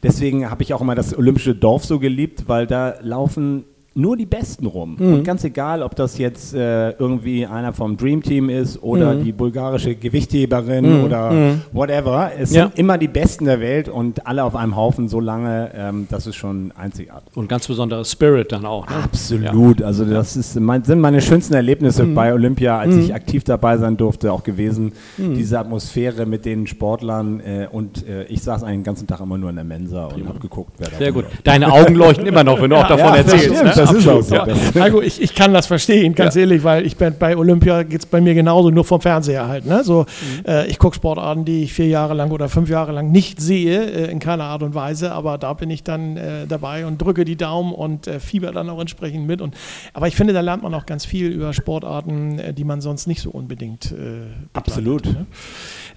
Deswegen 0.06 0.48
habe 0.48 0.62
ich 0.62 0.72
auch 0.72 0.80
immer 0.80 0.94
das 0.94 1.16
olympische 1.16 1.54
Dorf 1.56 1.84
so 1.84 1.98
geliebt, 1.98 2.44
weil 2.46 2.68
da 2.68 2.94
laufen 3.00 3.64
nur 3.97 4.17
die 4.17 4.26
Besten 4.26 4.67
rum. 4.67 4.97
Mhm. 4.99 5.15
Und 5.15 5.25
ganz 5.25 5.43
egal, 5.43 5.83
ob 5.83 5.97
das 5.97 6.19
jetzt 6.19 6.55
äh, 6.55 6.91
irgendwie 6.91 7.47
einer 7.47 7.73
vom 7.73 7.97
Dream 7.97 8.23
Team 8.23 8.50
ist 8.50 8.83
oder 8.83 9.15
mhm. 9.15 9.25
die 9.25 9.33
bulgarische 9.33 9.95
Gewichtheberin 9.95 10.99
mhm. 10.99 11.05
oder 11.05 11.31
mhm. 11.31 11.62
whatever. 11.73 12.31
Es 12.38 12.53
ja. 12.53 12.65
sind 12.65 12.79
immer 12.79 12.99
die 12.99 13.09
Besten 13.09 13.47
der 13.47 13.61
Welt 13.61 13.88
und 13.88 14.26
alle 14.26 14.45
auf 14.45 14.55
einem 14.55 14.76
Haufen 14.76 15.09
so 15.09 15.19
lange, 15.19 15.71
ähm, 15.75 16.07
das 16.11 16.26
ist 16.26 16.37
schon 16.37 16.73
einzigartig. 16.76 17.35
Und 17.35 17.49
ganz 17.49 17.67
besonderes 17.67 18.12
Spirit 18.12 18.53
dann 18.53 18.67
auch. 18.67 18.87
Ne? 18.87 18.97
Absolut. 18.97 19.81
Ja. 19.81 19.87
Also 19.87 20.05
das 20.05 20.37
ist, 20.37 20.61
mein, 20.61 20.85
sind 20.85 21.00
meine 21.00 21.23
schönsten 21.23 21.55
Erlebnisse 21.55 22.05
mhm. 22.05 22.15
bei 22.15 22.35
Olympia, 22.35 22.79
als 22.79 22.97
ich 22.97 23.09
mhm. 23.09 23.15
aktiv 23.15 23.45
dabei 23.45 23.79
sein 23.79 23.97
durfte, 23.97 24.31
auch 24.31 24.43
gewesen. 24.43 24.93
Diese 25.17 25.59
Atmosphäre 25.59 26.26
mit 26.26 26.45
den 26.45 26.67
Sportlern 26.67 27.41
äh, 27.41 27.67
und 27.71 28.07
äh, 28.07 28.25
ich 28.25 28.43
saß 28.43 28.62
einen 28.62 28.83
ganzen 28.83 29.07
Tag 29.07 29.21
immer 29.21 29.38
nur 29.38 29.49
in 29.49 29.57
der 29.57 29.65
Mensa 29.65 30.07
und 30.07 30.29
habe 30.29 30.38
geguckt, 30.38 30.73
wer 30.79 30.88
da 30.88 30.97
Sehr 30.99 31.12
gut. 31.12 31.25
Deine 31.45 31.73
Augen 31.73 31.95
leuchten 31.95 32.26
immer 32.26 32.45
noch, 32.45 32.61
wenn 32.61 32.71
du 32.71 32.76
auch 32.76 32.88
davon 32.88 33.15
erzählst. 33.15 33.65
Ne? 33.65 33.86
Das 33.93 33.99
ist 33.99 34.09
auch 34.09 34.23
so. 34.23 34.35
Ja. 34.35 34.47
Also 34.81 35.02
ich, 35.02 35.21
ich 35.21 35.35
kann 35.35 35.52
das 35.52 35.66
verstehen, 35.66 36.14
ganz 36.14 36.35
ja. 36.35 36.43
ehrlich, 36.43 36.64
weil 36.64 36.87
ich 36.87 36.97
bin 36.97 37.14
bei 37.19 37.37
Olympia 37.37 37.83
geht 37.83 38.00
es 38.00 38.07
bei 38.07 38.21
mir 38.21 38.35
genauso, 38.35 38.71
nur 38.71 38.85
vom 38.85 39.00
Fernseher 39.00 39.49
halt. 39.49 39.66
Ne? 39.66 39.85
So, 39.85 40.02
mhm. 40.02 40.47
äh, 40.47 40.66
ich 40.66 40.78
gucke 40.78 40.97
Sportarten, 40.97 41.45
die 41.45 41.64
ich 41.64 41.73
vier 41.73 41.88
Jahre 41.88 42.14
lang 42.14 42.31
oder 42.31 42.49
fünf 42.49 42.69
Jahre 42.69 42.93
lang 42.93 43.11
nicht 43.11 43.40
sehe, 43.40 43.85
äh, 43.85 44.11
in 44.11 44.19
keiner 44.19 44.45
Art 44.45 44.62
und 44.62 44.75
Weise, 44.75 45.12
aber 45.12 45.38
da 45.38 45.52
bin 45.55 45.71
ich 45.71 45.83
dann 45.83 46.16
äh, 46.16 46.47
dabei 46.47 46.87
und 46.87 47.00
drücke 47.00 47.25
die 47.25 47.37
Daumen 47.37 47.73
und 47.73 48.07
äh, 48.07 48.21
fieber 48.21 48.52
dann 48.52 48.69
auch 48.71 48.81
entsprechend 48.81 49.26
mit. 49.26 49.40
Und, 49.40 49.55
aber 49.93 50.09
ich 50.09 50.16
finde, 50.16 50.33
da 50.33 50.40
lernt 50.40 50.62
man 50.62 50.75
auch 50.75 50.87
ganz 50.87 51.05
viel 51.05 51.28
über 51.28 51.52
Sportarten, 51.52 52.38
äh, 52.38 52.52
die 52.52 52.64
man 52.64 52.81
sonst 52.81 53.07
nicht 53.07 53.21
so 53.21 53.31
unbedingt 53.31 53.93
äh, 53.93 54.26
Absolut. 54.52 55.07
Ne? 55.07 55.26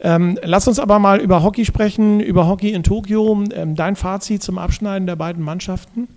Ähm, 0.01 0.37
lass 0.43 0.67
uns 0.67 0.79
aber 0.79 0.99
mal 0.99 1.19
über 1.19 1.43
Hockey 1.43 1.65
sprechen, 1.65 2.19
über 2.19 2.47
Hockey 2.47 2.71
in 2.71 2.83
Tokio. 2.83 3.43
Ähm, 3.53 3.75
dein 3.75 3.95
Fazit 3.95 4.43
zum 4.43 4.57
Abschneiden 4.57 5.07
der 5.07 5.15
beiden 5.15 5.43
Mannschaften? 5.43 6.07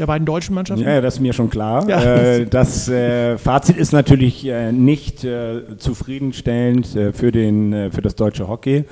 Der 0.00 0.06
beiden 0.06 0.26
deutschen 0.26 0.54
Mannschaften? 0.54 0.84
Ja, 0.84 1.00
das 1.00 1.14
ist 1.14 1.20
mir 1.20 1.32
schon 1.32 1.50
klar. 1.50 1.88
Ja. 1.88 2.02
Äh, 2.02 2.46
das 2.46 2.88
äh, 2.88 3.38
Fazit 3.38 3.76
ist 3.76 3.92
natürlich 3.92 4.46
äh, 4.46 4.72
nicht 4.72 5.22
äh, 5.24 5.76
zufriedenstellend 5.76 6.96
äh, 6.96 7.12
für, 7.12 7.30
den, 7.30 7.72
äh, 7.72 7.90
für 7.90 8.02
das 8.02 8.16
deutsche 8.16 8.48
Hockey, 8.48 8.84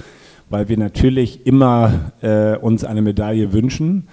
weil 0.50 0.68
wir 0.68 0.78
natürlich 0.78 1.46
immer 1.46 2.12
uns 2.62 2.82
eine 2.82 3.02
Medaille 3.02 3.52
wünschen. 3.52 4.08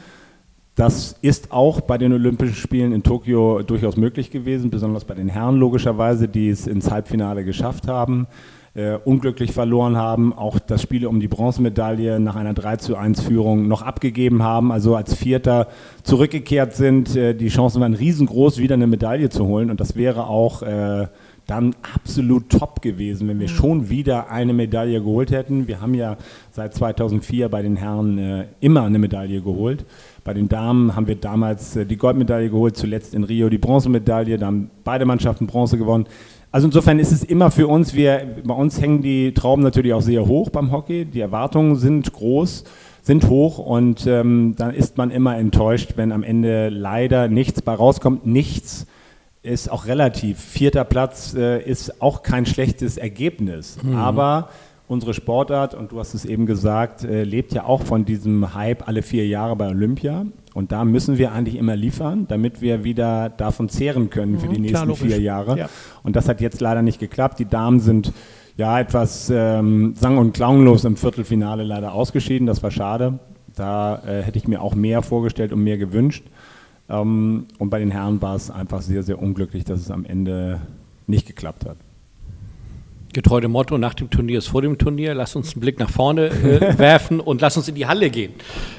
Das 0.76 1.16
ist 1.22 1.54
auch 1.54 1.80
bei 1.80 1.98
den 1.98 2.12
Olympischen 2.12 2.56
Spielen 2.56 2.92
in 2.92 3.04
Tokio 3.04 3.62
durchaus 3.62 3.96
möglich 3.96 4.32
gewesen, 4.32 4.70
besonders 4.70 5.06
bei 5.06 5.14
den 5.14 5.30
Herren 5.30 5.56
logischerweise, 5.56 6.28
die 6.28 6.50
es 6.50 6.68
ins 6.68 6.92
Halbfinale 6.92 7.46
geschafft 7.46 7.88
haben, 7.88 8.28
äh, 8.76 8.98
unglücklich 9.04 9.54
verloren 9.54 9.96
haben, 9.96 10.34
auch 10.34 10.60
das 10.60 10.82
Spiel 10.82 11.08
um 11.08 11.20
die 11.20 11.30
Bronzemedaille 11.30 12.20
nach 12.20 12.36
einer 12.36 12.54
3 12.54 12.76
zu 12.78 12.98
1 12.98 13.22
Führung 13.22 13.68
noch 13.68 13.82
abgegeben 13.82 14.44
haben, 14.44 14.72
also 14.72 14.96
als 14.96 15.16
Vierter 15.16 15.68
zurückgekehrt 16.04 16.76
sind. 16.76 17.16
Äh, 17.16 17.34
die 17.34 17.48
Chancen 17.48 17.82
waren 17.82 17.94
riesengroß, 17.94 18.58
wieder 18.58 18.76
eine 18.76 18.88
Medaille 18.88 19.30
zu 19.30 19.48
holen 19.48 19.72
und 19.72 19.80
das 19.80 19.96
wäre 19.96 20.28
auch 20.28 20.62
äh, 20.62 21.08
dann 21.48 21.76
absolut 21.94 22.50
top 22.50 22.82
gewesen, 22.82 23.28
wenn 23.28 23.40
wir 23.40 23.48
schon 23.48 23.90
wieder 23.90 24.32
eine 24.32 24.54
Medaille 24.54 25.00
geholt 25.00 25.32
hätten. 25.32 25.68
Wir 25.68 25.80
haben 25.80 25.94
ja 25.94 26.18
seit 26.52 26.74
2004 26.74 27.50
bei 27.50 27.62
den 27.62 27.76
Herren 27.76 28.18
äh, 28.18 28.46
immer 28.60 28.84
eine 28.84 29.00
Medaille 29.00 29.42
geholt. 29.42 29.86
Bei 30.24 30.34
den 30.34 30.50
Damen 30.50 30.96
haben 30.96 31.08
wir 31.08 31.16
damals 31.16 31.76
äh, 31.76 31.86
die 31.86 31.98
Goldmedaille 31.98 32.50
geholt, 32.50 32.76
zuletzt 32.76 33.14
in 33.14 33.24
Rio 33.24 33.50
die 33.50 33.60
Bronzemedaille, 33.60 34.38
da 34.38 34.48
haben 34.48 34.72
beide 34.84 35.06
Mannschaften 35.06 35.46
Bronze 35.46 35.78
gewonnen. 35.78 36.08
Also 36.56 36.68
insofern 36.68 37.00
ist 37.00 37.12
es 37.12 37.22
immer 37.22 37.52
für 37.52 37.68
uns, 37.68 37.96
wir, 37.96 38.26
bei 38.46 38.54
uns 38.54 38.80
hängen 38.80 39.02
die 39.02 39.34
Trauben 39.34 39.62
natürlich 39.62 39.92
auch 39.92 40.02
sehr 40.02 40.26
hoch 40.26 40.50
beim 40.52 40.72
Hockey, 40.72 41.04
die 41.04 41.20
Erwartungen 41.20 41.76
sind 41.76 42.14
groß, 42.14 42.64
sind 43.02 43.28
hoch 43.28 43.58
und 43.58 44.08
ähm, 44.08 44.56
dann 44.58 44.74
ist 44.74 44.96
man 44.96 45.12
immer 45.12 45.38
enttäuscht, 45.38 45.96
wenn 45.98 46.14
am 46.14 46.24
Ende 46.24 46.70
leider 46.70 47.28
nichts 47.28 47.62
bei 47.62 47.74
rauskommt. 47.74 48.26
Nichts 48.26 48.88
ist 49.44 49.70
auch 49.70 49.86
relativ. 49.88 50.40
Vierter 50.40 50.86
Platz 50.86 51.34
äh, 51.34 51.62
ist 51.62 52.02
auch 52.02 52.24
kein 52.24 52.46
schlechtes 52.46 52.96
Ergebnis, 52.96 53.78
aber 53.94 54.48
unsere 54.88 55.14
Sportart, 55.14 55.74
und 55.74 55.92
du 55.92 56.00
hast 56.00 56.14
es 56.14 56.26
eben 56.26 56.46
gesagt, 56.46 57.04
äh, 57.04 57.24
lebt 57.24 57.54
ja 57.54 57.66
auch 57.66 57.84
von 57.84 58.06
diesem 58.06 58.54
Hype 58.54 58.88
alle 58.88 59.02
vier 59.02 59.28
Jahre 59.28 59.56
bei 59.56 59.68
Olympia. 59.70 60.26
Und 60.54 60.72
da 60.72 60.86
müssen 60.86 61.18
wir 61.18 61.32
eigentlich 61.34 61.56
immer 61.56 61.76
liefern, 61.76 62.28
damit 62.28 62.62
wir 62.62 62.84
wieder 62.84 63.30
davon 63.30 63.68
zehren 63.68 64.10
können 64.10 64.40
für 64.40 64.48
die 64.48 64.56
Mhm, 64.58 64.62
nächsten 64.62 64.86
klar, 64.86 64.96
vier 64.96 65.20
Jahre. 65.20 65.58
Ja. 65.58 65.70
Und 66.04 66.16
das 66.16 66.30
hat 66.30 66.40
jetzt 66.40 66.62
leider 66.62 66.82
nicht 66.82 67.00
geklappt. 67.00 67.40
Die 67.40 67.46
Damen 67.46 67.80
sind 67.82 68.14
ja 68.56 68.80
etwas 68.80 69.30
ähm, 69.34 69.96
sang- 69.96 70.18
und 70.18 70.34
klanglos 70.34 70.86
im 70.86 70.96
Viertelfinale 70.96 71.64
leider 71.64 71.94
ausgeschieden. 71.94 72.48
Das 72.48 72.64
war 72.64 72.72
schade. 72.72 73.20
Da 73.56 74.02
äh, 74.06 74.22
hätte 74.22 74.38
ich 74.38 74.48
mir 74.48 74.62
auch 74.62 74.76
mehr 74.76 75.02
vorgestellt 75.02 75.52
und 75.52 75.62
mehr 75.62 75.78
gewünscht. 75.78 76.24
Ähm, 76.88 77.48
und 77.58 77.70
bei 77.70 77.80
den 77.80 77.92
Herren 77.92 78.22
war 78.22 78.36
es 78.36 78.50
einfach 78.50 78.82
sehr, 78.82 79.04
sehr 79.04 79.22
unglücklich, 79.22 79.66
dass 79.66 79.82
es 79.82 79.92
am 79.92 80.06
Ende 80.06 80.62
nicht 81.08 81.26
geklappt 81.28 81.66
hat. 81.66 81.78
Getreu 83.16 83.40
dem 83.40 83.52
Motto, 83.52 83.78
nach 83.78 83.94
dem 83.94 84.10
Turnier 84.10 84.40
ist 84.40 84.48
vor 84.48 84.62
dem 84.62 84.78
Turnier. 84.78 85.14
Lass 85.16 85.38
uns 85.38 85.54
einen 85.54 85.62
Blick 85.62 85.80
nach 85.80 85.90
vorne 85.90 86.28
äh, 86.28 86.78
werfen 86.78 87.22
und 87.22 87.40
lass 87.40 87.56
uns 87.56 87.70
in 87.70 87.76
die 87.76 87.86
Halle 87.86 88.10
gehen. 88.10 88.34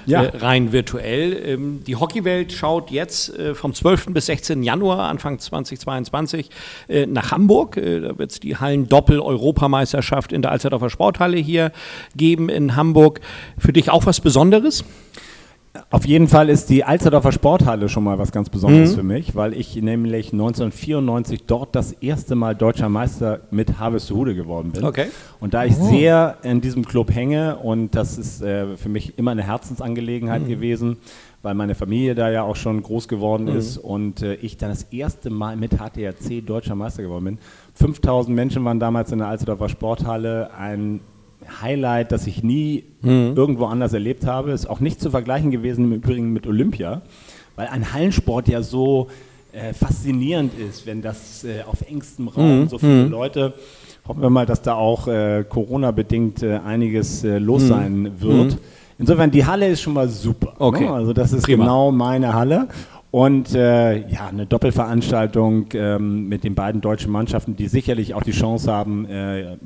Ja. 0.04 0.24
Äh, 0.24 0.36
rein 0.36 0.72
virtuell. 0.72 1.42
Ähm, 1.42 1.82
die 1.86 1.96
Hockeywelt 1.96 2.52
schaut 2.52 2.90
jetzt 2.90 3.34
äh, 3.34 3.54
vom 3.54 3.72
12. 3.72 4.08
bis 4.08 4.26
16. 4.26 4.62
Januar, 4.62 5.08
Anfang 5.08 5.38
2022, 5.38 6.50
äh, 6.86 7.06
nach 7.06 7.30
Hamburg. 7.30 7.78
Äh, 7.78 8.00
da 8.00 8.18
wird 8.18 8.30
es 8.30 8.38
die 8.38 8.58
Hallen-Doppel-Europameisterschaft 8.58 10.34
in 10.34 10.42
der 10.42 10.50
Alsterdorfer 10.50 10.90
Sporthalle 10.90 11.38
hier 11.38 11.72
geben 12.14 12.50
in 12.50 12.76
Hamburg. 12.76 13.22
Für 13.56 13.72
dich 13.72 13.88
auch 13.88 14.04
was 14.04 14.20
Besonderes? 14.20 14.84
Auf 15.90 16.06
jeden 16.06 16.28
Fall 16.28 16.48
ist 16.48 16.68
die 16.70 16.84
Alsterdorfer 16.84 17.32
Sporthalle 17.32 17.88
schon 17.88 18.04
mal 18.04 18.18
was 18.18 18.32
ganz 18.32 18.50
Besonderes 18.50 18.94
für 18.94 19.02
mich, 19.02 19.34
weil 19.34 19.54
ich 19.54 19.76
nämlich 19.76 20.32
1994 20.32 21.44
dort 21.46 21.74
das 21.74 21.92
erste 21.92 22.34
Mal 22.34 22.54
deutscher 22.54 22.88
Meister 22.88 23.40
mit 23.50 23.78
Harvestehude 23.78 24.34
geworden 24.34 24.72
bin. 24.72 24.84
Okay. 24.84 25.06
Und 25.40 25.54
da 25.54 25.64
ich 25.64 25.74
sehr 25.76 26.38
in 26.42 26.60
diesem 26.60 26.84
Club 26.84 27.14
hänge 27.14 27.56
und 27.56 27.94
das 27.94 28.18
ist 28.18 28.42
äh, 28.42 28.76
für 28.76 28.88
mich 28.88 29.18
immer 29.18 29.32
eine 29.32 29.42
Herzensangelegenheit 29.42 30.46
gewesen, 30.46 30.98
weil 31.42 31.54
meine 31.54 31.74
Familie 31.74 32.14
da 32.14 32.30
ja 32.30 32.42
auch 32.42 32.56
schon 32.56 32.82
groß 32.82 33.08
geworden 33.08 33.48
ist 33.48 33.78
und 33.78 34.22
äh, 34.22 34.34
ich 34.34 34.56
dann 34.56 34.70
das 34.70 34.82
erste 34.84 35.30
Mal 35.30 35.56
mit 35.56 35.74
HTRC 35.78 36.44
deutscher 36.44 36.74
Meister 36.74 37.02
geworden 37.02 37.24
bin. 37.24 37.38
5000 37.74 38.34
Menschen 38.34 38.64
waren 38.64 38.80
damals 38.80 39.12
in 39.12 39.18
der 39.18 39.28
Alsterdorfer 39.28 39.68
Sporthalle, 39.68 40.50
ein 40.54 41.00
Highlight, 41.62 42.12
das 42.12 42.26
ich 42.26 42.42
nie 42.42 42.84
irgendwo 43.02 43.66
anders 43.66 43.92
erlebt 43.92 44.26
habe. 44.26 44.52
Ist 44.52 44.68
auch 44.68 44.80
nicht 44.80 45.00
zu 45.00 45.10
vergleichen 45.10 45.50
gewesen 45.50 45.84
im 45.86 45.92
Übrigen 45.92 46.32
mit 46.32 46.46
Olympia, 46.46 47.02
weil 47.54 47.68
ein 47.68 47.92
Hallensport 47.92 48.48
ja 48.48 48.62
so 48.62 49.08
äh, 49.52 49.72
faszinierend 49.72 50.52
ist, 50.58 50.86
wenn 50.86 51.02
das 51.02 51.44
äh, 51.44 51.62
auf 51.66 51.82
engstem 51.88 52.28
Raum 52.28 52.68
so 52.68 52.78
viele 52.78 53.06
Leute. 53.06 53.54
Hoffen 54.06 54.22
wir 54.22 54.30
mal, 54.30 54.46
dass 54.46 54.62
da 54.62 54.74
auch 54.74 55.08
äh, 55.08 55.44
Corona-bedingt 55.48 56.42
äh, 56.42 56.58
einiges 56.64 57.24
äh, 57.24 57.38
los 57.38 57.66
sein 57.66 58.12
wird. 58.18 58.58
Insofern, 58.98 59.30
die 59.30 59.44
Halle 59.44 59.68
ist 59.68 59.82
schon 59.82 59.94
mal 59.94 60.08
super. 60.08 60.54
Okay. 60.58 60.84
Ne? 60.84 60.92
Also 60.92 61.12
das 61.12 61.32
ist 61.32 61.44
Prima. 61.44 61.64
genau 61.64 61.90
meine 61.90 62.34
Halle. 62.34 62.68
Und 63.10 63.54
äh, 63.54 64.06
ja, 64.08 64.28
eine 64.28 64.46
Doppelveranstaltung 64.46 65.66
ähm, 65.72 66.28
mit 66.28 66.44
den 66.44 66.54
beiden 66.54 66.80
deutschen 66.80 67.10
Mannschaften, 67.10 67.56
die 67.56 67.68
sicherlich 67.68 68.14
auch 68.14 68.22
die 68.22 68.32
Chance 68.32 68.70
haben, 68.70 69.06
äh, 69.06 69.56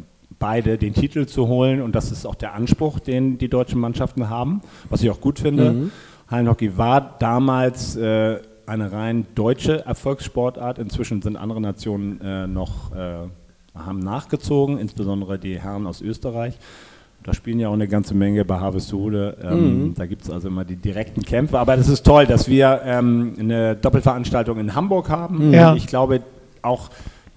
beide 0.41 0.77
den 0.77 0.95
Titel 0.95 1.27
zu 1.27 1.47
holen. 1.47 1.81
Und 1.81 1.95
das 1.95 2.11
ist 2.11 2.27
auch 2.27 2.35
der 2.35 2.55
Anspruch, 2.55 2.99
den 2.99 3.39
die 3.39 3.49
deutschen 3.49 3.81
Mannschaften 3.81 4.29
haben, 4.29 4.63
was 4.89 5.03
ich 5.03 5.11
auch 5.11 5.21
gut 5.21 5.39
finde. 5.39 5.91
Hallenhockey 6.29 6.77
war 6.77 7.15
damals 7.21 7.95
äh, 7.95 8.39
eine 8.67 8.91
rein 8.91 9.27
deutsche 9.37 9.85
Erfolgssportart. 9.85 10.79
Inzwischen 10.79 11.23
sind 11.23 11.37
andere 11.37 11.61
Nationen 11.61 12.21
äh, 12.21 12.47
noch 12.49 12.93
äh, 12.93 13.29
haben 13.75 14.01
nachgezogen, 14.01 14.79
insbesondere 14.79 15.39
die 15.39 15.61
Herren 15.61 15.87
aus 15.87 16.01
Österreich. 16.01 16.59
Da 17.23 17.35
spielen 17.35 17.61
ja 17.61 17.69
auch 17.69 17.75
eine 17.75 17.87
ganze 17.87 18.15
Menge 18.15 18.45
bei 18.45 18.59
Harvestehude. 18.59 19.37
Ähm, 19.43 19.95
Da 19.95 20.07
gibt 20.07 20.23
es 20.23 20.31
also 20.31 20.49
immer 20.49 20.65
die 20.65 20.77
direkten 20.77 21.23
Kämpfe. 21.23 21.59
Aber 21.59 21.77
das 21.77 21.89
ist 21.89 22.05
toll, 22.05 22.27
dass 22.27 22.49
wir 22.49 22.81
ähm, 22.85 23.35
eine 23.39 23.77
Doppelveranstaltung 23.77 24.59
in 24.59 24.75
Hamburg 24.75 25.11
haben. 25.11 25.53
Ja. 25.53 25.75
Ich 25.75 25.87
glaube, 25.87 26.23
auch 26.63 26.89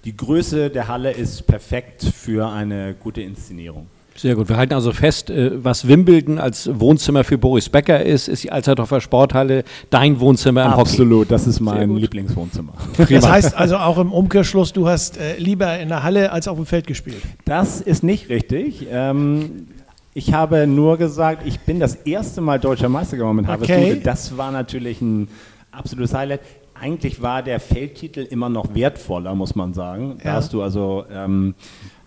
die 0.04 0.16
Größe 0.16 0.70
der 0.70 0.88
Halle 0.88 1.12
ist 1.12 1.46
perfekt 1.46 2.02
für 2.02 2.48
eine 2.48 2.94
gute 2.94 3.22
Inszenierung. 3.22 3.86
Sehr 4.16 4.36
gut. 4.36 4.48
Wir 4.48 4.56
halten 4.56 4.74
also 4.74 4.92
fest, 4.92 5.28
äh, 5.28 5.50
was 5.64 5.88
Wimbledon 5.88 6.38
als 6.38 6.70
Wohnzimmer 6.72 7.24
für 7.24 7.36
Boris 7.36 7.68
Becker 7.68 8.04
ist, 8.04 8.28
ist 8.28 8.44
die 8.44 8.52
Alsterdorfer 8.52 9.00
Sporthalle 9.00 9.64
dein 9.90 10.20
Wohnzimmer 10.20 10.64
im 10.64 10.70
Hockey. 10.72 10.80
Absolut, 10.82 11.30
das 11.32 11.48
ist 11.48 11.58
mein. 11.58 11.96
Lieblingswohnzimmer. 11.96 12.74
Das 13.10 13.28
heißt 13.28 13.56
also 13.56 13.76
auch 13.76 13.98
im 13.98 14.12
Umkehrschluss, 14.12 14.72
du 14.72 14.88
hast 14.88 15.16
äh, 15.16 15.36
lieber 15.38 15.78
in 15.78 15.88
der 15.88 16.04
Halle 16.04 16.30
als 16.30 16.46
auf 16.46 16.56
dem 16.56 16.66
Feld 16.66 16.86
gespielt. 16.86 17.22
Das 17.44 17.80
ist 17.80 18.04
nicht 18.04 18.28
richtig. 18.28 18.86
Ähm, 18.90 19.66
ich 20.14 20.32
habe 20.32 20.68
nur 20.68 20.96
gesagt, 20.96 21.44
ich 21.44 21.58
bin 21.60 21.80
das 21.80 21.96
erste 21.96 22.40
Mal 22.40 22.60
deutscher 22.60 22.88
Meister 22.88 23.16
geworden 23.16 23.36
mit 23.36 23.48
Okay. 23.48 24.00
Das 24.02 24.36
war 24.36 24.52
natürlich 24.52 25.00
ein 25.00 25.28
absolutes 25.72 26.14
Highlight. 26.14 26.40
Eigentlich 26.74 27.22
war 27.22 27.42
der 27.42 27.60
Feldtitel 27.60 28.20
immer 28.20 28.48
noch 28.48 28.74
wertvoller, 28.74 29.34
muss 29.34 29.54
man 29.54 29.74
sagen. 29.74 30.18
Da 30.22 30.30
Ja. 30.30 30.34
hast 30.36 30.52
du 30.52 30.60
also, 30.62 31.04
ähm, 31.10 31.54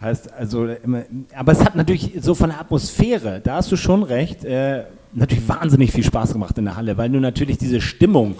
heißt 0.02 0.32
also, 0.34 0.66
immer, 0.66 1.04
aber 1.36 1.54
es 1.54 1.64
hat 1.64 1.76
natürlich 1.76 2.12
so 2.22 2.36
von 2.36 2.50
der 2.50 2.60
Atmosphäre, 2.60 3.40
da 3.44 3.56
hast 3.56 3.72
du 3.72 3.78
schon 3.78 4.04
recht, 4.04 4.44
äh, 4.44 4.84
natürlich 5.14 5.48
wahnsinnig 5.48 5.92
viel 5.94 6.04
Spaß 6.04 6.34
gemacht 6.34 6.58
in 6.58 6.66
der 6.66 6.76
Halle, 6.76 6.98
weil 6.98 7.10
du 7.10 7.20
natürlich 7.20 7.58
diese 7.58 7.80
Stimmung, 7.82 8.36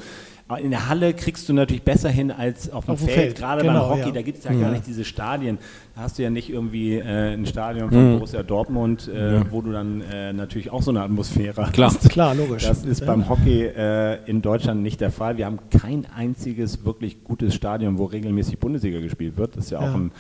in 0.56 0.72
der 0.72 0.88
Halle 0.88 1.14
kriegst 1.14 1.50
du 1.50 1.54
natürlich 1.54 1.84
besser 1.84 2.10
hin 2.10 2.32
als 2.32 2.72
auf 2.72 2.86
dem 2.86 2.92
Auf 2.94 3.00
dem 3.00 3.08
Feld, 3.10 3.20
Feld, 3.20 3.38
gerade 3.38 3.62
genau, 3.64 3.90
beim 3.90 3.90
Hockey, 4.00 4.08
ja. 4.10 4.14
da 4.14 4.22
gibt 4.22 4.38
es 4.38 4.44
ja 4.46 4.54
gar 4.54 4.72
nicht 4.72 4.88
diese 4.88 5.04
Stadien. 5.04 5.58
Da 5.94 6.04
hast 6.04 6.18
du 6.18 6.24
ja 6.24 6.30
nicht 6.30 6.50
irgendwie 6.50 6.96
äh, 6.96 7.34
ein 7.34 7.46
Stadion 7.46 7.90
von 7.92 8.14
Borussia 8.14 8.44
Dortmund, 8.44 9.10
äh, 9.10 9.42
wo 9.52 9.62
du 9.62 9.74
dann 9.74 10.02
äh, 10.02 10.32
natürlich 10.32 10.70
auch 10.72 10.82
so 10.82 10.92
eine 10.92 11.02
Atmosphäre 11.02 11.68
Klar. 11.74 11.90
hast. 11.90 12.10
Klar, 12.10 12.34
logisch. 12.34 12.64
Das 12.66 12.86
ist 12.86 13.06
beim 13.06 13.28
Hockey 13.28 13.64
äh, 13.66 14.20
in 14.26 14.42
Deutschland 14.42 14.84
nicht 14.84 15.02
der 15.02 15.12
Fall. 15.12 15.38
Wir 15.38 15.46
haben 15.48 15.60
kein 15.70 16.06
einziges 16.16 16.86
wirklich 16.86 17.24
gutes 17.26 17.54
Stadion, 17.54 17.98
wo 17.98 18.06
regelmäßig 18.06 18.58
Bundesliga 18.58 19.00
gespielt 19.02 19.36
wird. 19.38 19.58
Das 19.58 19.66
ist 19.66 19.72
ja, 19.72 19.82
Ja. 19.84 19.90
auch 19.92 19.96
ein, 19.96 20.12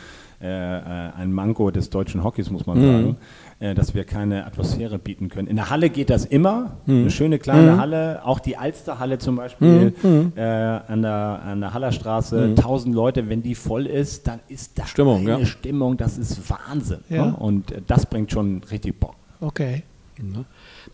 äh, 0.41 0.47
äh, 0.47 0.81
ein 1.17 1.31
Manko 1.31 1.71
des 1.71 1.89
deutschen 1.89 2.23
Hockeys, 2.23 2.49
muss 2.51 2.65
Mhm. 2.67 2.73
man 2.73 2.81
sagen, 2.85 3.17
äh, 3.59 3.73
dass 3.73 3.95
wir 3.95 4.03
keine 4.03 4.45
Atmosphäre 4.45 4.99
bieten 4.99 5.29
können. 5.29 5.47
In 5.47 5.55
der 5.55 5.69
Halle 5.69 5.89
geht 5.89 6.09
das 6.09 6.25
immer. 6.25 6.77
Mhm. 6.85 7.01
Eine 7.01 7.11
schöne 7.11 7.39
kleine 7.39 7.77
Halle, 7.77 8.21
auch 8.23 8.39
die 8.39 8.57
Alsterhalle 8.57 9.17
zum 9.17 9.35
Beispiel 9.35 9.93
äh, 10.35 10.41
an, 10.41 11.01
der, 11.01 11.41
an 11.45 11.61
der 11.61 11.73
Hallerstraße. 11.73 12.55
Tausend 12.55 12.93
Leute, 12.93 13.29
wenn 13.29 13.41
die 13.41 13.55
voll 13.55 13.87
ist, 13.87 14.27
dann 14.27 14.39
ist 14.47 14.77
das 14.77 14.85
Mhm. 14.85 14.89
Stimmung, 14.89 15.19
eine 15.29 15.39
ja. 15.39 15.45
Stimmung, 15.45 15.97
das 15.97 16.17
ist 16.17 16.49
Wahnsinn. 16.49 16.99
Ja. 17.09 17.27
Ne? 17.27 17.35
Und 17.35 17.71
äh, 17.71 17.81
das 17.85 18.05
bringt 18.05 18.31
schon 18.31 18.61
richtig 18.69 18.99
Bock. 18.99 19.15
Okay. 19.41 19.83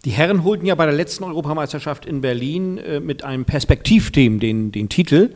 Die 0.03 0.12
Herren 0.12 0.43
holten 0.43 0.65
ja 0.65 0.75
bei 0.75 0.86
der 0.86 0.93
letzten 0.96 1.24
Europameisterschaft 1.24 2.05
in 2.05 2.22
Berlin 2.22 2.77
äh, 2.77 3.00
mit 3.00 3.24
einem 3.24 3.46
Perspektivteam 3.46 4.39
den, 4.39 4.72
den 4.72 4.89
Titel. 4.89 5.34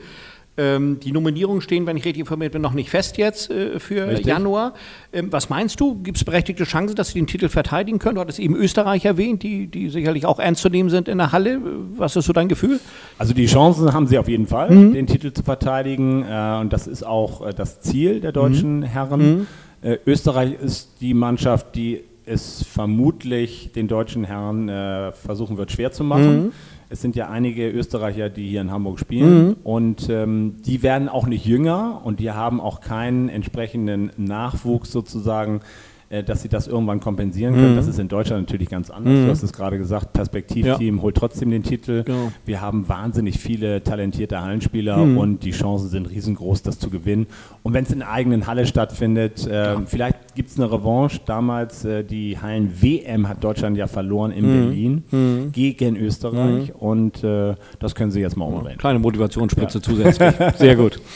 Ähm, 0.60 1.00
die 1.00 1.12
Nominierungen 1.12 1.62
stehen, 1.62 1.86
wenn 1.86 1.98
ich 1.98 2.06
richtig 2.06 2.22
informiert 2.22 2.52
bin, 2.52 2.64
noch 2.64 2.74
nicht 2.74 2.90
fest 2.90 3.18
jetzt 3.18 3.52
äh, 3.52 3.80
für 3.80 4.08
richtig. 4.08 4.26
Januar. 4.26 4.74
Ähm, 5.14 5.32
was 5.32 5.50
meinst 5.50 5.80
du? 5.80 6.02
Gibt 6.02 6.18
es 6.18 6.24
berechtigte 6.24 6.64
Chancen, 6.64 6.96
dass 6.96 7.10
sie 7.10 7.20
den 7.20 7.28
Titel 7.28 7.48
verteidigen 7.48 8.00
können? 8.00 8.16
Du 8.16 8.22
hattest 8.22 8.40
eben 8.40 8.56
Österreich 8.56 9.06
erwähnt, 9.06 9.44
die, 9.44 9.68
die 9.68 9.90
sicherlich 9.90 10.26
auch 10.26 10.40
ernst 10.40 10.64
zu 10.64 10.70
nehmen 10.70 10.90
sind 10.90 11.08
in 11.08 11.20
der 11.20 11.32
Halle. 11.32 11.62
Was 11.96 12.16
ist 12.16 12.26
so 12.26 12.34
dein 12.34 12.48
Gefühl? 12.48 12.80
Also 13.20 13.36
die 13.36 13.46
Chancen 13.46 13.94
haben 13.94 14.08
sie 14.08 14.18
auf 14.18 14.28
jeden 14.28 14.48
Fall, 14.48 14.72
mhm. 14.72 14.94
den 14.94 15.06
Titel 15.06 15.32
zu 15.32 15.44
verteidigen. 15.44 16.24
Äh, 16.24 16.58
und 16.60 16.74
das 16.74 16.88
ist 16.88 17.06
auch 17.06 17.46
äh, 17.46 17.54
das 17.54 17.82
Ziel 17.82 18.20
der 18.20 18.32
deutschen 18.32 18.80
mhm. 18.80 18.84
Herren. 18.84 19.20
Mhm. 19.20 19.48
Äh, 19.84 19.98
Österreich 20.08 20.54
ist 20.60 21.02
die 21.02 21.14
Mannschaft, 21.14 21.76
die 21.76 22.02
es 22.26 22.64
vermutlich 22.64 23.72
den 23.74 23.88
deutschen 23.88 24.24
Herren 24.24 24.70
äh, 24.70 25.12
versuchen 25.12 25.58
wird, 25.58 25.72
schwer 25.72 25.92
zu 25.92 26.04
machen. 26.04 26.52
Es 26.90 27.02
sind 27.02 27.16
ja 27.16 27.30
einige 27.30 27.70
Österreicher, 27.70 28.30
die 28.30 28.48
hier 28.48 28.62
in 28.62 28.72
Hamburg 28.72 29.00
spielen 29.00 29.48
mhm. 29.48 29.56
und 29.64 30.10
ähm, 30.10 30.56
die 30.66 30.84
werden 30.84 31.10
auch 31.10 31.28
nicht 31.28 31.46
jünger 31.46 32.02
und 32.04 32.20
die 32.20 32.32
haben 32.32 32.62
auch 32.62 32.80
keinen 32.80 33.30
entsprechenden 33.30 34.12
Nachwuchs 34.18 34.92
sozusagen 34.92 35.62
dass 36.10 36.42
sie 36.42 36.50
das 36.50 36.68
irgendwann 36.68 37.00
kompensieren 37.00 37.54
können. 37.54 37.74
Mhm. 37.74 37.76
Das 37.76 37.88
ist 37.88 38.00
in 38.00 38.08
Deutschland 38.08 38.48
natürlich 38.48 38.70
ganz 38.70 38.90
anders. 38.90 39.14
Mhm. 39.14 39.26
Du 39.26 39.32
hast 39.32 39.44
es 39.44 39.52
gerade 39.52 39.78
gesagt, 39.78 40.14
Perspektivteam 40.14 40.98
ja. 40.98 41.02
holt 41.02 41.16
trotzdem 41.16 41.52
den 41.52 41.64
Titel. 41.64 42.04
Genau. 42.04 42.32
Wir 42.46 42.62
haben 42.62 42.88
wahnsinnig 42.88 43.40
viele 43.40 43.84
talentierte 43.84 44.42
Hallenspieler 44.42 44.98
mhm. 44.98 45.18
und 45.18 45.44
die 45.44 45.52
Chancen 45.52 45.90
sind 45.90 46.10
riesengroß, 46.10 46.64
das 46.64 46.80
zu 46.80 46.90
gewinnen. 46.90 47.28
Und 47.64 47.74
wenn 47.74 47.84
es 47.84 47.92
in 47.92 48.00
der 48.00 48.12
eigenen 48.12 48.48
Halle 48.48 48.66
stattfindet, 48.66 49.46
äh, 49.48 49.74
ja. 49.74 49.82
vielleicht 49.86 50.36
gibt 50.36 50.50
es 50.50 50.58
eine 50.58 50.72
Revanche. 50.72 51.20
Damals 51.26 51.84
äh, 51.84 52.04
die 52.04 52.38
Hallen-WM 52.40 53.28
hat 53.28 53.44
Deutschland 53.44 53.76
ja 53.78 53.88
verloren 53.88 54.32
in 54.32 54.46
mhm. 54.46 54.66
Berlin 54.66 55.04
mhm. 55.12 55.52
gegen 55.52 55.98
Österreich 55.98 56.70
mhm. 56.70 56.80
und 56.80 57.24
äh, 57.24 57.56
das 57.80 57.96
können 57.96 58.12
sie 58.12 58.22
jetzt 58.22 58.38
mal 58.38 58.46
umdrehen. 58.46 58.78
Kleine 58.78 59.00
Motivationsspritze 59.00 59.80
ja. 59.80 59.84
zusätzlich. 59.84 60.34
Sehr 60.58 60.76
gut. 60.76 61.02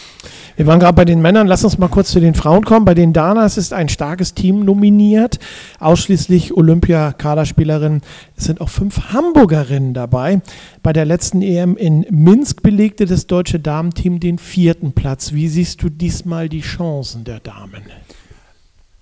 Wir 0.61 0.67
waren 0.67 0.79
gerade 0.79 0.95
bei 0.95 1.05
den 1.05 1.23
Männern. 1.23 1.47
Lass 1.47 1.63
uns 1.63 1.79
mal 1.79 1.87
kurz 1.87 2.11
zu 2.11 2.19
den 2.19 2.35
Frauen 2.35 2.63
kommen. 2.63 2.85
Bei 2.85 2.93
den 2.93 3.13
Danas 3.13 3.57
ist 3.57 3.73
ein 3.73 3.89
starkes 3.89 4.35
Team 4.35 4.63
nominiert. 4.63 5.39
Ausschließlich 5.79 6.55
Olympia-Kaderspielerinnen. 6.55 8.03
Es 8.37 8.43
sind 8.43 8.61
auch 8.61 8.69
fünf 8.69 9.11
Hamburgerinnen 9.11 9.95
dabei. 9.95 10.39
Bei 10.83 10.93
der 10.93 11.05
letzten 11.05 11.41
EM 11.41 11.77
in 11.77 12.05
Minsk 12.11 12.61
belegte 12.61 13.07
das 13.07 13.25
deutsche 13.25 13.59
Damenteam 13.59 14.19
den 14.19 14.37
vierten 14.37 14.91
Platz. 14.91 15.33
Wie 15.33 15.47
siehst 15.47 15.81
du 15.81 15.89
diesmal 15.89 16.47
die 16.47 16.61
Chancen 16.61 17.23
der 17.23 17.39
Damen? 17.39 17.81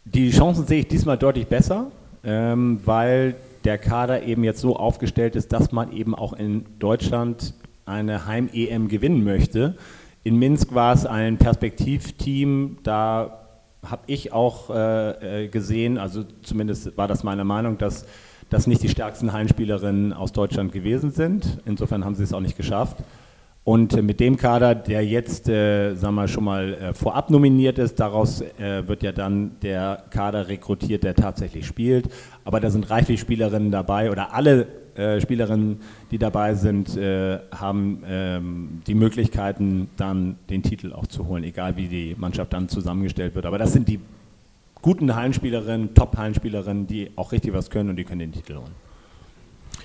Die 0.05 0.31
Chancen 0.31 0.65
sehe 0.65 0.79
ich 0.79 0.87
diesmal 0.87 1.17
deutlich 1.17 1.47
besser, 1.47 1.91
ähm, 2.23 2.79
weil 2.85 3.35
der 3.65 3.77
Kader 3.77 4.23
eben 4.23 4.45
jetzt 4.45 4.61
so 4.61 4.77
aufgestellt 4.77 5.35
ist, 5.35 5.51
dass 5.51 5.73
man 5.73 5.91
eben 5.91 6.15
auch 6.15 6.31
in 6.31 6.63
Deutschland 6.79 7.53
eine 7.85 8.27
Heim-EM 8.27 8.87
gewinnen 8.87 9.25
möchte. 9.25 9.75
In 10.23 10.37
Minsk 10.37 10.73
war 10.73 10.93
es 10.93 11.05
ein 11.05 11.37
Perspektivteam, 11.37 12.77
da 12.83 13.47
habe 13.85 14.01
ich 14.07 14.33
auch 14.33 14.69
äh, 14.69 15.45
äh, 15.45 15.47
gesehen, 15.47 15.97
also 15.97 16.23
zumindest 16.43 16.97
war 16.97 17.07
das 17.07 17.23
meine 17.23 17.45
Meinung, 17.45 17.77
dass 17.77 18.05
das 18.49 18.67
nicht 18.67 18.83
die 18.83 18.89
stärksten 18.89 19.31
Hallenspielerinnen 19.31 20.11
aus 20.11 20.31
Deutschland 20.33 20.71
gewesen 20.71 21.11
sind. 21.11 21.59
Insofern 21.65 22.03
haben 22.03 22.15
sie 22.15 22.23
es 22.23 22.33
auch 22.33 22.41
nicht 22.41 22.57
geschafft. 22.57 22.97
Und 23.63 23.93
äh, 23.93 24.01
mit 24.01 24.19
dem 24.19 24.35
Kader, 24.35 24.73
der 24.75 25.05
jetzt, 25.05 25.47
äh, 25.47 25.93
sagen 25.95 26.15
wir 26.15 26.27
schon 26.27 26.43
mal, 26.43 26.73
äh, 26.73 26.93
vorab 26.93 27.29
nominiert 27.29 27.77
ist, 27.77 27.99
daraus 27.99 28.43
wird 28.57 29.03
ja 29.03 29.11
dann 29.11 29.51
der 29.61 30.03
Kader 30.09 30.47
rekrutiert, 30.47 31.03
der 31.03 31.15
tatsächlich 31.15 31.65
spielt. 31.65 32.09
Aber 32.43 32.59
da 32.59 32.69
sind 32.69 32.89
reichlich 32.89 33.19
Spielerinnen 33.19 33.71
dabei 33.71 34.11
oder 34.11 34.33
alle 34.33 34.67
äh, 34.99 35.21
Spielerinnen, 35.21 35.79
die 36.11 36.17
dabei 36.17 36.55
sind, 36.55 36.97
äh, 36.97 37.39
haben 37.55 38.03
ähm, 38.05 38.81
die 38.85 38.95
Möglichkeiten, 38.95 39.89
dann 39.97 40.35
den 40.49 40.61
Titel 40.61 40.91
auch 40.91 41.07
zu 41.07 41.27
holen, 41.27 41.43
egal 41.43 41.77
wie 41.77 41.87
die 41.87 42.15
Mannschaft 42.17 42.51
dann 42.53 42.67
zusammengestellt 42.67 43.33
wird. 43.33 43.45
Aber 43.45 43.57
das 43.57 43.71
sind 43.71 43.87
die 43.87 43.99
guten 44.81 45.15
Hallenspielerinnen, 45.15 45.93
Top-Hallenspielerinnen, 45.93 46.85
die 46.85 47.11
auch 47.15 47.31
richtig 47.31 47.53
was 47.53 47.69
können 47.69 47.89
und 47.91 47.95
die 47.95 48.03
können 48.03 48.19
den 48.19 48.33
Titel 48.33 48.55
holen. 48.55 48.75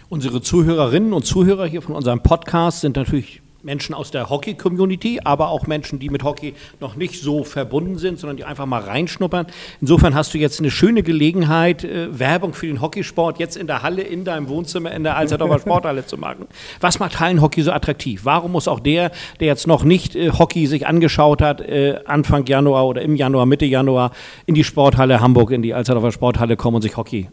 Unsere 0.09 0.43
Zuhörerinnen 0.43 1.13
und 1.13 1.25
Zuhörer 1.25 1.67
hier 1.67 1.81
von 1.81 1.95
unserem 1.95 2.21
Podcast 2.21 2.81
sind 2.81 2.97
natürlich 2.97 3.41
Menschen 3.65 3.95
aus 3.95 4.11
der 4.11 4.31
Hockey-Community, 4.31 5.21
aber 5.25 5.49
auch 5.49 5.67
Menschen, 5.67 5.99
die 5.99 6.11
mit 6.11 6.23
Hockey 6.23 6.55
noch 6.81 6.97
nicht 6.97 7.21
so 7.21 7.45
verbunden 7.45 7.99
sind, 7.99 8.19
sondern 8.19 8.37
die 8.37 8.45
einfach 8.45 8.67
mal 8.67 8.83
reinschnuppern. 8.83 9.47
Insofern 9.81 10.15
hast 10.15 10.35
du 10.35 10.39
jetzt 10.39 10.61
eine 10.61 10.71
schöne 10.71 11.03
Gelegenheit, 11.03 11.85
äh, 11.85 12.19
Werbung 12.19 12.55
für 12.55 12.67
den 12.67 12.81
Hockeysport 12.81 13.39
jetzt 13.39 13.57
in 13.57 13.67
der 13.67 13.83
Halle, 13.83 14.03
in 14.03 14.25
deinem 14.25 14.49
Wohnzimmer, 14.49 14.93
in 14.93 15.03
der 15.03 15.17
Alsterdorfer 15.17 15.59
Sporthalle 15.61 16.07
zu 16.07 16.19
machen. 16.19 16.47
Was 16.81 16.99
macht 16.99 17.21
Hallenhockey 17.21 17.63
so 17.63 17.73
attraktiv? 17.73 18.25
Warum 18.25 18.53
muss 18.53 18.69
auch 18.69 18.81
der, 18.81 19.11
der 19.41 19.49
jetzt 19.49 19.67
noch 19.67 19.85
nicht 19.85 20.15
äh, 20.15 20.31
Hockey 20.31 20.67
sich 20.67 20.87
angeschaut 20.87 21.43
hat, 21.43 21.61
äh, 21.61 22.01
Anfang 22.05 22.47
Januar 22.47 22.87
oder 22.87 23.03
im 23.03 23.17
Januar, 23.17 23.47
Mitte 23.47 23.65
Januar 23.65 24.13
in 24.47 24.55
die 24.55 24.65
Sporthalle 24.65 25.21
Hamburg, 25.21 25.51
in 25.51 25.63
die 25.63 25.75
Alsterdorfer 25.75 26.13
Sporthalle 26.13 26.57
kommen 26.57 26.77
und 26.77 26.83
sich 26.83 26.97
Hockey 26.97 27.29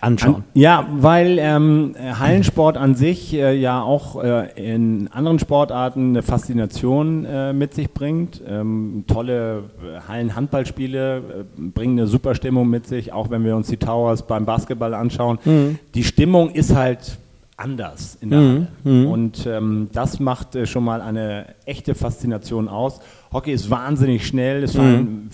anschauen. 0.00 0.44
Ja, 0.54 0.86
weil 0.90 1.38
ähm, 1.38 1.94
Hallensport 1.98 2.76
an 2.76 2.94
sich 2.94 3.34
äh, 3.34 3.54
ja 3.54 3.82
auch 3.82 4.22
äh, 4.22 4.48
in 4.54 5.08
anderen 5.12 5.38
Sportarten 5.38 6.10
eine 6.10 6.22
Faszination 6.22 7.24
äh, 7.24 7.52
mit 7.52 7.74
sich 7.74 7.90
bringt. 7.90 8.40
Ähm, 8.46 9.04
tolle 9.06 9.64
äh, 9.82 10.08
Hallenhandballspiele 10.08 11.16
äh, 11.16 11.20
bringen 11.56 11.98
eine 11.98 12.06
super 12.06 12.34
Stimmung 12.34 12.68
mit 12.68 12.86
sich, 12.86 13.12
auch 13.12 13.30
wenn 13.30 13.44
wir 13.44 13.56
uns 13.56 13.68
die 13.68 13.78
Towers 13.78 14.26
beim 14.26 14.44
Basketball 14.44 14.94
anschauen. 14.94 15.38
Mhm. 15.44 15.78
Die 15.94 16.04
Stimmung 16.04 16.50
ist 16.50 16.74
halt 16.74 17.18
anders 17.56 18.18
in 18.20 18.30
der 18.30 18.40
mhm. 18.40 18.52
Halle. 18.52 18.68
Mhm. 18.84 19.06
Und 19.06 19.46
ähm, 19.46 19.88
das 19.92 20.20
macht 20.20 20.54
äh, 20.54 20.66
schon 20.66 20.84
mal 20.84 21.00
eine 21.00 21.46
echte 21.64 21.94
Faszination 21.94 22.68
aus. 22.68 23.00
Hockey 23.32 23.52
ist 23.52 23.70
wahnsinnig 23.70 24.26
schnell, 24.26 24.62
es 24.62 24.74
mhm 24.74 25.30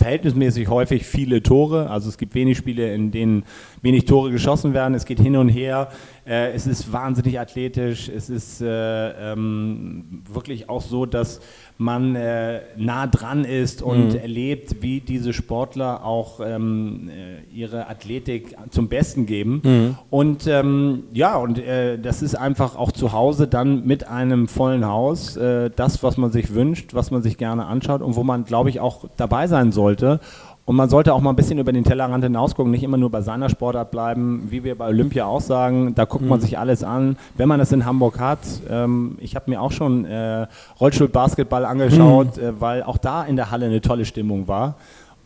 verhältnismäßig 0.00 0.68
häufig 0.68 1.04
viele 1.04 1.42
Tore. 1.42 1.90
Also 1.90 2.08
es 2.08 2.16
gibt 2.16 2.34
wenig 2.34 2.56
Spiele, 2.56 2.94
in 2.94 3.10
denen 3.10 3.44
wenig 3.82 4.04
Tore 4.04 4.30
geschossen 4.30 4.74
werden. 4.74 4.94
Es 4.94 5.04
geht 5.04 5.20
hin 5.20 5.36
und 5.36 5.48
her. 5.48 5.88
Äh, 6.26 6.52
es 6.52 6.66
ist 6.66 6.92
wahnsinnig 6.92 7.40
athletisch. 7.40 8.08
Es 8.08 8.28
ist 8.30 8.60
äh, 8.60 9.32
ähm, 9.32 10.22
wirklich 10.32 10.68
auch 10.68 10.82
so, 10.82 11.06
dass 11.06 11.40
man 11.78 12.14
äh, 12.14 12.60
nah 12.76 13.06
dran 13.06 13.44
ist 13.44 13.82
und 13.82 14.10
mhm. 14.10 14.16
erlebt, 14.16 14.82
wie 14.82 15.00
diese 15.00 15.32
Sportler 15.32 16.04
auch 16.04 16.40
ähm, 16.44 17.08
äh, 17.08 17.40
ihre 17.52 17.88
Athletik 17.88 18.54
zum 18.70 18.88
Besten 18.88 19.24
geben. 19.24 19.62
Mhm. 19.64 19.98
Und 20.10 20.46
ähm, 20.46 21.04
ja, 21.14 21.36
und 21.36 21.58
äh, 21.58 21.98
das 21.98 22.22
ist 22.22 22.34
einfach 22.34 22.76
auch 22.76 22.92
zu 22.92 23.12
Hause 23.12 23.48
dann 23.48 23.86
mit 23.86 24.06
einem 24.06 24.46
vollen 24.46 24.86
Haus 24.86 25.36
äh, 25.36 25.70
das, 25.74 26.02
was 26.02 26.18
man 26.18 26.30
sich 26.30 26.54
wünscht, 26.54 26.92
was 26.92 27.10
man 27.10 27.22
sich 27.22 27.38
gerne 27.38 27.64
anschaut 27.64 28.02
und 28.02 28.14
wo 28.14 28.24
man, 28.24 28.44
glaube 28.44 28.68
ich, 28.68 28.78
auch 28.78 29.06
dabei 29.16 29.46
sein 29.46 29.72
sollte. 29.72 30.20
Und 30.70 30.76
man 30.76 30.88
sollte 30.88 31.12
auch 31.14 31.20
mal 31.20 31.30
ein 31.30 31.34
bisschen 31.34 31.58
über 31.58 31.72
den 31.72 31.82
Tellerrand 31.82 32.22
hinausgucken, 32.22 32.70
nicht 32.70 32.84
immer 32.84 32.96
nur 32.96 33.10
bei 33.10 33.22
seiner 33.22 33.48
Sportart 33.48 33.90
bleiben, 33.90 34.46
wie 34.50 34.62
wir 34.62 34.78
bei 34.78 34.86
Olympia 34.86 35.26
auch 35.26 35.40
sagen. 35.40 35.96
Da 35.96 36.04
guckt 36.04 36.22
mhm. 36.22 36.28
man 36.28 36.40
sich 36.40 36.60
alles 36.60 36.84
an. 36.84 37.16
Wenn 37.36 37.48
man 37.48 37.58
es 37.58 37.72
in 37.72 37.84
Hamburg 37.84 38.20
hat, 38.20 38.38
ähm, 38.70 39.18
ich 39.18 39.34
habe 39.34 39.50
mir 39.50 39.60
auch 39.60 39.72
schon 39.72 40.04
äh, 40.04 40.46
Rollstuhl-Basketball 40.80 41.64
angeschaut, 41.64 42.36
mhm. 42.36 42.42
äh, 42.42 42.60
weil 42.60 42.82
auch 42.84 42.98
da 42.98 43.24
in 43.24 43.34
der 43.34 43.50
Halle 43.50 43.66
eine 43.66 43.80
tolle 43.80 44.04
Stimmung 44.04 44.46
war. 44.46 44.76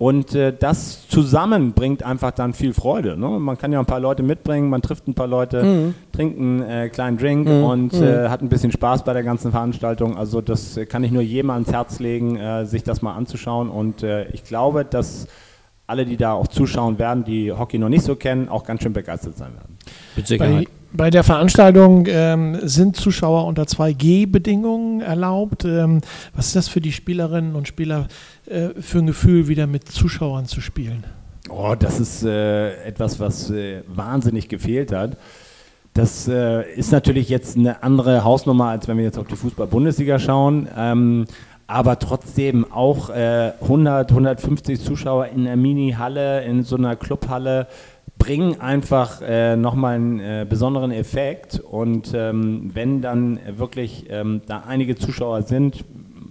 Und 0.04 0.34
äh, 0.34 0.52
das 0.52 1.08
zusammen 1.08 1.72
bringt 1.72 2.02
einfach 2.02 2.30
dann 2.30 2.52
viel 2.52 2.74
Freude. 2.74 3.16
Ne? 3.16 3.26
Man 3.26 3.56
kann 3.56 3.72
ja 3.72 3.80
ein 3.80 3.86
paar 3.86 4.00
Leute 4.00 4.22
mitbringen, 4.22 4.68
man 4.68 4.82
trifft 4.82 5.08
ein 5.08 5.14
paar 5.14 5.26
Leute, 5.26 5.62
mhm. 5.64 5.94
trinkt 6.12 6.38
einen 6.38 6.62
äh, 6.62 6.88
kleinen 6.90 7.16
Drink 7.16 7.48
mhm. 7.48 7.64
und 7.64 7.92
mhm. 7.94 8.02
äh, 8.02 8.28
hat 8.28 8.42
ein 8.42 8.50
bisschen 8.50 8.70
Spaß 8.70 9.02
bei 9.04 9.14
der 9.14 9.22
ganzen 9.22 9.50
Veranstaltung. 9.50 10.18
Also 10.18 10.42
das 10.42 10.78
kann 10.90 11.04
ich 11.04 11.10
nur 11.10 11.22
jedem 11.22 11.48
ans 11.48 11.72
Herz 11.72 12.00
legen, 12.00 12.36
äh, 12.36 12.66
sich 12.66 12.82
das 12.82 13.00
mal 13.00 13.14
anzuschauen. 13.14 13.70
Und 13.70 14.02
äh, 14.02 14.28
ich 14.32 14.44
glaube, 14.44 14.84
dass 14.84 15.26
alle, 15.86 16.04
die 16.04 16.18
da 16.18 16.34
auch 16.34 16.48
zuschauen 16.48 16.98
werden, 16.98 17.24
die 17.24 17.50
Hockey 17.50 17.78
noch 17.78 17.88
nicht 17.88 18.04
so 18.04 18.14
kennen, 18.14 18.50
auch 18.50 18.64
ganz 18.64 18.82
schön 18.82 18.92
begeistert 18.92 19.38
sein 19.38 19.54
werden. 19.54 19.78
Mit 20.16 20.26
Sicherheit. 20.26 20.68
Bei, 20.96 21.11
der 21.11 21.24
Veranstaltung 21.24 22.07
ähm, 22.09 22.59
sind 22.62 22.94
Zuschauer 22.94 23.46
unter 23.46 23.64
2G-Bedingungen 23.64 25.00
erlaubt. 25.00 25.64
Ähm, 25.64 26.02
was 26.37 26.46
ist 26.46 26.57
das 26.57 26.68
für 26.68 26.80
die 26.80 26.92
Spielerinnen 26.92 27.57
und 27.57 27.66
Spieler 27.66 28.07
äh, 28.46 28.68
für 28.80 28.98
ein 28.98 29.07
Gefühl, 29.07 29.48
wieder 29.48 29.66
mit 29.66 29.88
Zuschauern 29.88 30.46
zu 30.46 30.61
spielen? 30.61 31.02
Oh, 31.50 31.74
das 31.76 31.98
ist 31.98 32.24
äh, 32.24 32.85
etwas, 32.85 33.18
was 33.18 33.50
äh, 33.50 33.83
wahnsinnig 33.88 34.48
gefehlt 34.48 34.92
hat. 34.92 35.16
Das 35.94 36.28
äh, 36.28 36.72
ist 36.74 36.92
natürlich 36.92 37.28
jetzt 37.28 37.57
eine 37.57 37.83
andere 37.83 38.22
Hausnummer, 38.22 38.66
als 38.66 38.87
wenn 38.87 38.96
wir 38.96 39.04
jetzt 39.04 39.18
auf 39.18 39.26
die 39.26 39.37
Fußball-Bundesliga 39.37 40.20
schauen. 40.20 40.68
Ähm, 40.76 41.24
aber 41.74 41.98
trotzdem 41.98 42.70
auch 42.70 43.10
äh, 43.10 43.50
100, 43.60 44.08
150 44.08 44.80
Zuschauer 44.80 45.26
in 45.26 45.40
einer 45.40 45.56
Mini-Halle, 45.56 46.44
in 46.44 46.62
so 46.62 46.76
einer 46.76 46.94
Clubhalle 46.94 47.66
bringen 48.16 48.60
einfach 48.60 49.20
äh, 49.22 49.56
nochmal 49.56 49.96
einen 49.96 50.20
äh, 50.20 50.46
besonderen 50.48 50.92
Effekt. 50.92 51.58
Und 51.58 52.12
ähm, 52.14 52.70
wenn 52.74 53.02
dann 53.02 53.40
wirklich 53.56 54.06
ähm, 54.08 54.42
da 54.46 54.62
einige 54.68 54.94
Zuschauer 54.94 55.42
sind, 55.42 55.84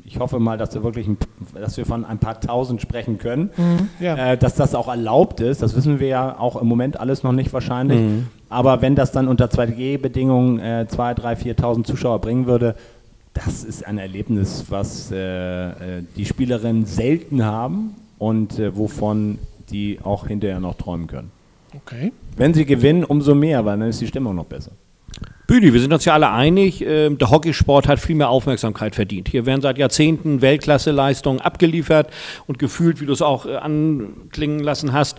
ich 0.05 0.17
hoffe 0.17 0.39
mal, 0.39 0.57
dass 0.57 0.75
wir 0.75 0.83
wirklich, 0.85 1.09
ein, 1.09 1.17
dass 1.59 1.75
wir 1.75 1.85
von 1.85 2.05
ein 2.05 2.19
paar 2.19 2.39
Tausend 2.39 2.81
sprechen 2.81 3.17
können, 3.17 3.49
mhm, 3.57 3.89
ja. 3.99 4.31
äh, 4.31 4.37
dass 4.37 4.55
das 4.55 4.73
auch 4.75 4.87
erlaubt 4.87 5.41
ist. 5.41 5.61
Das 5.61 5.75
wissen 5.75 5.99
wir 5.99 6.07
ja 6.07 6.39
auch 6.39 6.55
im 6.55 6.69
Moment 6.69 7.01
alles 7.01 7.21
noch 7.23 7.33
nicht 7.33 7.51
wahrscheinlich. 7.51 7.99
Mhm. 7.99 8.27
Aber 8.47 8.81
wenn 8.81 8.95
das 8.95 9.11
dann 9.11 9.27
unter 9.27 9.47
2G-Bedingungen 9.47 10.59
äh, 10.59 10.85
2.000, 10.89 11.19
3.000, 11.19 11.59
4.000 11.59 11.83
Zuschauer 11.83 12.21
bringen 12.21 12.45
würde, 12.45 12.75
das 13.33 13.63
ist 13.63 13.85
ein 13.85 13.97
Erlebnis, 13.97 14.65
was 14.69 15.11
äh, 15.11 15.17
äh, 15.17 16.03
die 16.15 16.25
Spielerinnen 16.25 16.85
selten 16.85 17.43
haben 17.43 17.95
und 18.19 18.59
äh, 18.59 18.75
wovon 18.75 19.39
die 19.69 19.99
auch 20.03 20.27
hinterher 20.27 20.59
noch 20.59 20.75
träumen 20.75 21.07
können. 21.07 21.31
Okay. 21.75 22.11
Wenn 22.37 22.53
sie 22.53 22.65
gewinnen, 22.65 23.03
umso 23.03 23.33
mehr, 23.33 23.65
weil 23.65 23.79
dann 23.79 23.89
ist 23.89 24.01
die 24.01 24.07
Stimmung 24.07 24.35
noch 24.35 24.45
besser. 24.45 24.71
Büdi, 25.45 25.73
wir 25.73 25.81
sind 25.81 25.91
uns 25.91 26.05
ja 26.05 26.13
alle 26.13 26.31
einig, 26.31 26.81
äh, 26.81 27.09
der 27.09 27.29
Hockeysport 27.29 27.87
hat 27.87 27.99
viel 27.99 28.15
mehr 28.15 28.29
Aufmerksamkeit 28.29 28.95
verdient. 28.95 29.27
Hier 29.27 29.45
werden 29.45 29.61
seit 29.61 29.77
Jahrzehnten 29.77 30.41
Weltklasseleistungen 30.41 31.41
abgeliefert 31.41 32.09
und 32.47 32.59
gefühlt, 32.59 33.01
wie 33.01 33.05
du 33.05 33.11
es 33.11 33.21
auch 33.21 33.45
äh, 33.45 33.57
anklingen 33.57 34.59
lassen 34.59 34.93
hast, 34.93 35.17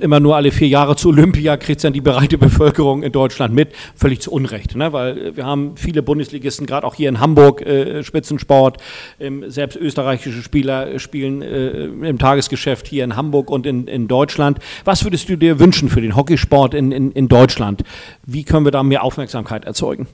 immer 0.00 0.20
nur 0.20 0.36
alle 0.36 0.52
vier 0.52 0.68
Jahre 0.68 0.96
zu 0.96 1.08
Olympia 1.08 1.56
kriegt 1.56 1.82
dann 1.82 1.94
die 1.94 2.02
breite 2.02 2.36
Bevölkerung 2.36 3.02
in 3.02 3.12
Deutschland 3.12 3.54
mit. 3.54 3.72
Völlig 3.94 4.20
zu 4.20 4.30
Unrecht, 4.32 4.76
ne? 4.76 4.92
weil 4.92 5.18
äh, 5.18 5.36
wir 5.36 5.46
haben 5.46 5.76
viele 5.76 6.02
Bundesligisten, 6.02 6.66
gerade 6.66 6.86
auch 6.86 6.94
hier 6.94 7.08
in 7.08 7.20
Hamburg, 7.20 7.62
äh, 7.62 8.02
Spitzensport. 8.02 8.76
Ähm, 9.18 9.50
selbst 9.50 9.76
österreichische 9.76 10.42
Spieler 10.42 10.92
äh, 10.92 10.98
spielen 10.98 11.40
äh, 11.40 11.84
im 11.84 12.18
Tagesgeschäft 12.18 12.86
hier 12.86 13.02
in 13.04 13.16
Hamburg 13.16 13.50
und 13.50 13.64
in, 13.64 13.86
in 13.86 14.08
Deutschland. 14.08 14.58
Was 14.84 15.04
würdest 15.04 15.28
du 15.30 15.36
dir 15.36 15.58
wünschen 15.58 15.88
für 15.88 16.02
den 16.02 16.16
Hockeysport 16.16 16.74
in, 16.74 16.92
in, 16.92 17.12
in 17.12 17.28
Deutschland? 17.28 17.82
Wie 18.26 18.44
können 18.44 18.66
wir 18.66 18.72
da 18.72 18.82
mehr 18.82 19.02
Aufmerksamkeit 19.02 19.53
erzeugen? 19.62 20.08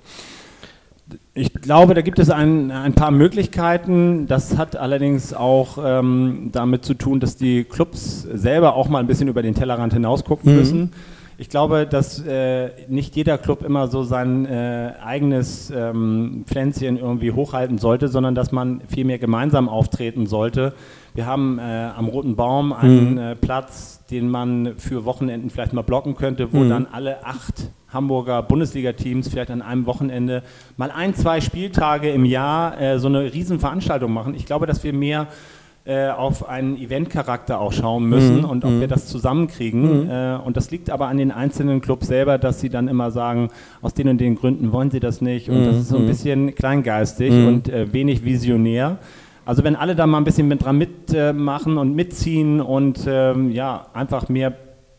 Ich 1.35 1.53
glaube, 1.55 1.94
da 1.94 2.03
gibt 2.03 2.18
es 2.18 2.31
ein, 2.31 2.70
ein 2.70 2.92
paar 2.92 3.11
Möglichkeiten. 3.11 4.26
Das 4.26 4.57
hat 4.59 4.76
allerdings 4.76 5.33
auch 5.35 5.79
ähm, 5.83 6.50
damit 6.53 6.85
zu 6.85 6.94
tun, 6.94 7.18
dass 7.18 7.37
die 7.37 7.64
Clubs 7.64 8.22
selber 8.22 8.74
auch 8.76 8.88
mal 8.88 8.98
ein 8.98 9.07
bisschen 9.07 9.29
über 9.29 9.42
den 9.42 9.55
Tellerrand 9.55 9.92
hinaus 9.92 10.24
gucken 10.24 10.53
Mhm. 10.53 10.59
müssen. 10.59 10.92
Ich 11.38 11.48
glaube, 11.48 11.87
dass 11.87 12.22
äh, 12.26 12.68
nicht 12.88 13.16
jeder 13.16 13.38
Club 13.38 13.64
immer 13.64 13.88
so 13.88 14.03
sein 14.03 14.44
äh, 14.44 14.92
eigenes 15.03 15.72
ähm, 15.74 16.44
Pflänzchen 16.46 16.98
irgendwie 16.98 17.33
hochhalten 17.33 17.79
sollte, 17.79 18.09
sondern 18.09 18.35
dass 18.35 18.53
man 18.53 18.83
vielmehr 18.88 19.18
gemeinsam 19.18 19.70
auftreten 19.70 20.26
sollte. 20.26 20.74
Wir 21.14 21.24
haben 21.24 21.59
äh, 21.59 21.62
am 21.96 22.09
Roten 22.09 22.37
Baum 22.37 22.74
einen 22.74 23.16
äh, 23.16 23.37
Platz, 23.37 24.05
den 24.11 24.29
man 24.29 24.74
für 24.76 25.07
Wochenenden 25.07 25.48
vielleicht 25.48 25.72
mal 25.72 25.81
blocken 25.83 26.14
könnte, 26.14 26.53
wo 26.53 26.64
dann 26.64 26.87
alle 26.92 27.24
acht 27.24 27.70
Hamburger 27.92 28.42
Bundesliga-Teams 28.42 29.29
vielleicht 29.29 29.50
an 29.50 29.62
einem 29.62 29.87
Wochenende 29.87 30.42
mal 30.76 30.90
ein, 30.90 31.14
zwei 31.14 31.40
Spieltage 31.40 32.11
im 32.11 32.24
Jahr 32.24 32.81
äh, 32.81 32.98
so 32.98 33.09
eine 33.09 33.33
Riesenveranstaltung 33.33 34.12
machen. 34.12 34.35
Ich 34.35 34.46
glaube, 34.46 34.66
dass 34.66 34.85
wir 34.85 34.92
mehr 34.92 35.26
äh, 35.87 36.09
auf 36.11 36.46
einen 36.46 36.76
Eventcharakter 36.76 37.59
auch 37.59 37.72
schauen 37.72 38.05
müssen 38.05 38.44
und 38.44 38.64
ob 38.66 38.81
wir 38.81 38.87
das 38.87 39.07
zusammenkriegen. 39.07 40.11
Äh, 40.11 40.38
und 40.44 40.57
das 40.57 40.70
liegt 40.70 40.90
aber 40.90 41.09
an 41.09 41.16
den 41.16 41.33
einzelnen 41.33 41.81
Clubs 41.81 42.07
selber, 42.07 42.37
dass 42.37 42.61
sie 42.61 42.68
dann 42.68 42.87
immer 42.87 43.11
sagen, 43.11 43.48
aus 43.81 43.94
den 43.94 44.09
und 44.09 44.18
den 44.18 44.37
Gründen 44.37 44.72
wollen 44.72 44.90
sie 44.90 45.00
das 45.00 45.22
nicht. 45.22 45.48
Und 45.48 45.64
das 45.64 45.76
ist 45.76 45.88
so 45.88 45.96
ein 45.96 46.07
bisschen 46.07 46.55
kleingeistig 46.55 47.33
und 47.33 47.70
äh, 47.70 47.92
wenig 47.92 48.24
visionär. 48.24 48.98
Also 49.46 49.64
wenn 49.64 49.74
alle 49.74 49.96
da 49.96 50.07
mal 50.07 50.18
ein 50.18 50.24
bisschen 50.24 50.48
mit 50.48 50.62
dran 50.62 50.76
mitmachen 50.76 51.79
und 51.79 51.96
mitziehen 51.96 52.61
und 52.61 53.07
ähm, 53.09 53.50
ja, 53.50 53.87
einfach 53.94 54.29
mehr 54.29 54.53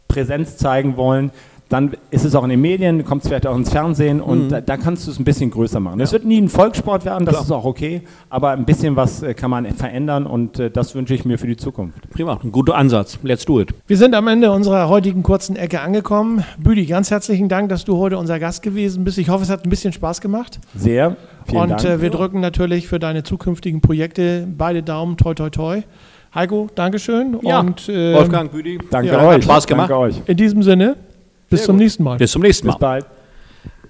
Präsenz 0.08 0.58
zeigen 0.58 0.98
wollen, 0.98 1.32
dann 1.72 1.92
ist 2.10 2.26
es 2.26 2.36
auch 2.36 2.44
in 2.44 2.50
den 2.50 2.60
Medien, 2.60 3.06
kommt 3.06 3.24
es 3.24 3.30
vielleicht 3.30 3.48
auch 3.48 3.56
ins 3.56 3.70
Fernsehen 3.70 4.20
und 4.20 4.50
da, 4.50 4.60
da 4.60 4.76
kannst 4.76 5.08
du 5.08 5.12
es 5.12 5.20
ein 5.20 5.24
bisschen 5.24 5.52
größer 5.52 5.80
machen. 5.80 6.02
Es 6.02 6.12
wird 6.12 6.26
nie 6.26 6.40
ein 6.40 6.50
Volkssport 6.50 7.06
werden, 7.06 7.26
das 7.26 7.42
ist 7.42 7.52
auch 7.52 7.64
okay, 7.64 8.02
aber 8.30 8.52
ein 8.52 8.66
bisschen 8.66 8.98
was 8.98 9.24
äh, 9.24 9.34
kann 9.34 9.50
man 9.50 9.66
verändern 9.72 10.26
und 10.26 10.60
äh, 10.60 10.70
das 10.70 10.96
wünsche 10.96 11.14
ich 11.14 11.24
mir 11.24 11.38
für 11.38 11.48
die 11.48 11.56
Zukunft. 11.56 12.10
Prima, 12.10 12.40
ein 12.44 12.52
guter 12.52 12.76
Ansatz. 12.76 13.20
Let's 13.24 13.46
do 13.46 13.62
it. 13.62 13.74
Wir 13.88 13.96
sind 13.96 14.14
am 14.16 14.28
Ende 14.28 14.52
unserer 14.52 14.90
heutigen 14.90 15.24
kurzen 15.24 15.56
Ecke 15.56 15.80
angekommen. 15.80 16.44
Büdi, 16.60 16.86
ganz 16.86 17.10
herzlichen 17.10 17.48
Dank, 17.48 17.70
dass 17.70 17.86
du 17.86 17.98
heute 17.98 18.18
unser 18.18 18.38
Gast 18.40 18.64
gewesen 18.64 19.06
bist. 19.06 19.18
Ich 19.18 19.30
hoffe, 19.30 19.44
es 19.44 19.50
hat 19.50 19.66
ein 19.66 19.70
bisschen 19.70 19.94
Spaß 19.94 20.20
gemacht. 20.20 20.60
Sehr. 20.76 21.16
Vielen 21.46 21.62
und 21.62 21.70
Dank. 21.70 21.86
Äh, 21.86 22.02
wir 22.02 22.10
drücken 22.10 22.42
natürlich 22.42 22.88
für 22.88 23.00
deine 23.00 23.24
zukünftigen 23.24 23.80
Projekte 23.80 24.46
beide 24.58 24.84
Daumen, 24.84 25.16
toi, 25.16 25.34
toi, 25.34 25.50
toi. 25.50 25.84
Heiko, 26.34 26.68
Dankeschön. 26.76 27.38
Ja, 27.42 27.60
Und 27.60 27.90
äh, 27.90 28.14
Wolfgang, 28.14 28.52
Büdi. 28.52 28.80
Danke 28.90 29.10
ja, 29.10 29.26
euch. 29.26 29.36
hat 29.36 29.44
Spaß 29.44 29.68
gemacht. 29.68 29.90
Danke 29.90 30.02
euch. 30.02 30.22
in 30.28 30.38
diesem 30.38 30.64
Sinne, 30.64 30.96
bis 31.52 31.66
zum 31.66 31.76
nächsten 31.76 32.04
Mal. 32.04 32.18
Bis 32.18 32.32
zum 32.32 32.42
nächsten 32.42 32.68
Mal. 32.68 32.74
Bis 32.74 32.80
bald. 32.80 33.06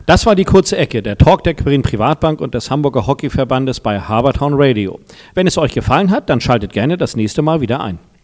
Das 0.05 0.25
war 0.25 0.35
die 0.35 0.43
kurze 0.43 0.77
Ecke, 0.77 1.01
der 1.01 1.17
Talk 1.17 1.43
der 1.43 1.53
Quirin 1.53 1.83
Privatbank 1.83 2.41
und 2.41 2.53
des 2.53 2.69
Hamburger 2.69 3.07
Hockeyverbandes 3.07 3.79
bei 3.79 3.99
Habertown 3.99 4.53
Radio. 4.55 4.99
Wenn 5.35 5.47
es 5.47 5.57
euch 5.57 5.73
gefallen 5.73 6.11
hat, 6.11 6.29
dann 6.29 6.41
schaltet 6.41 6.73
gerne 6.73 6.97
das 6.97 7.15
nächste 7.15 7.41
Mal 7.41 7.61
wieder 7.61 7.79
ein. 7.79 7.99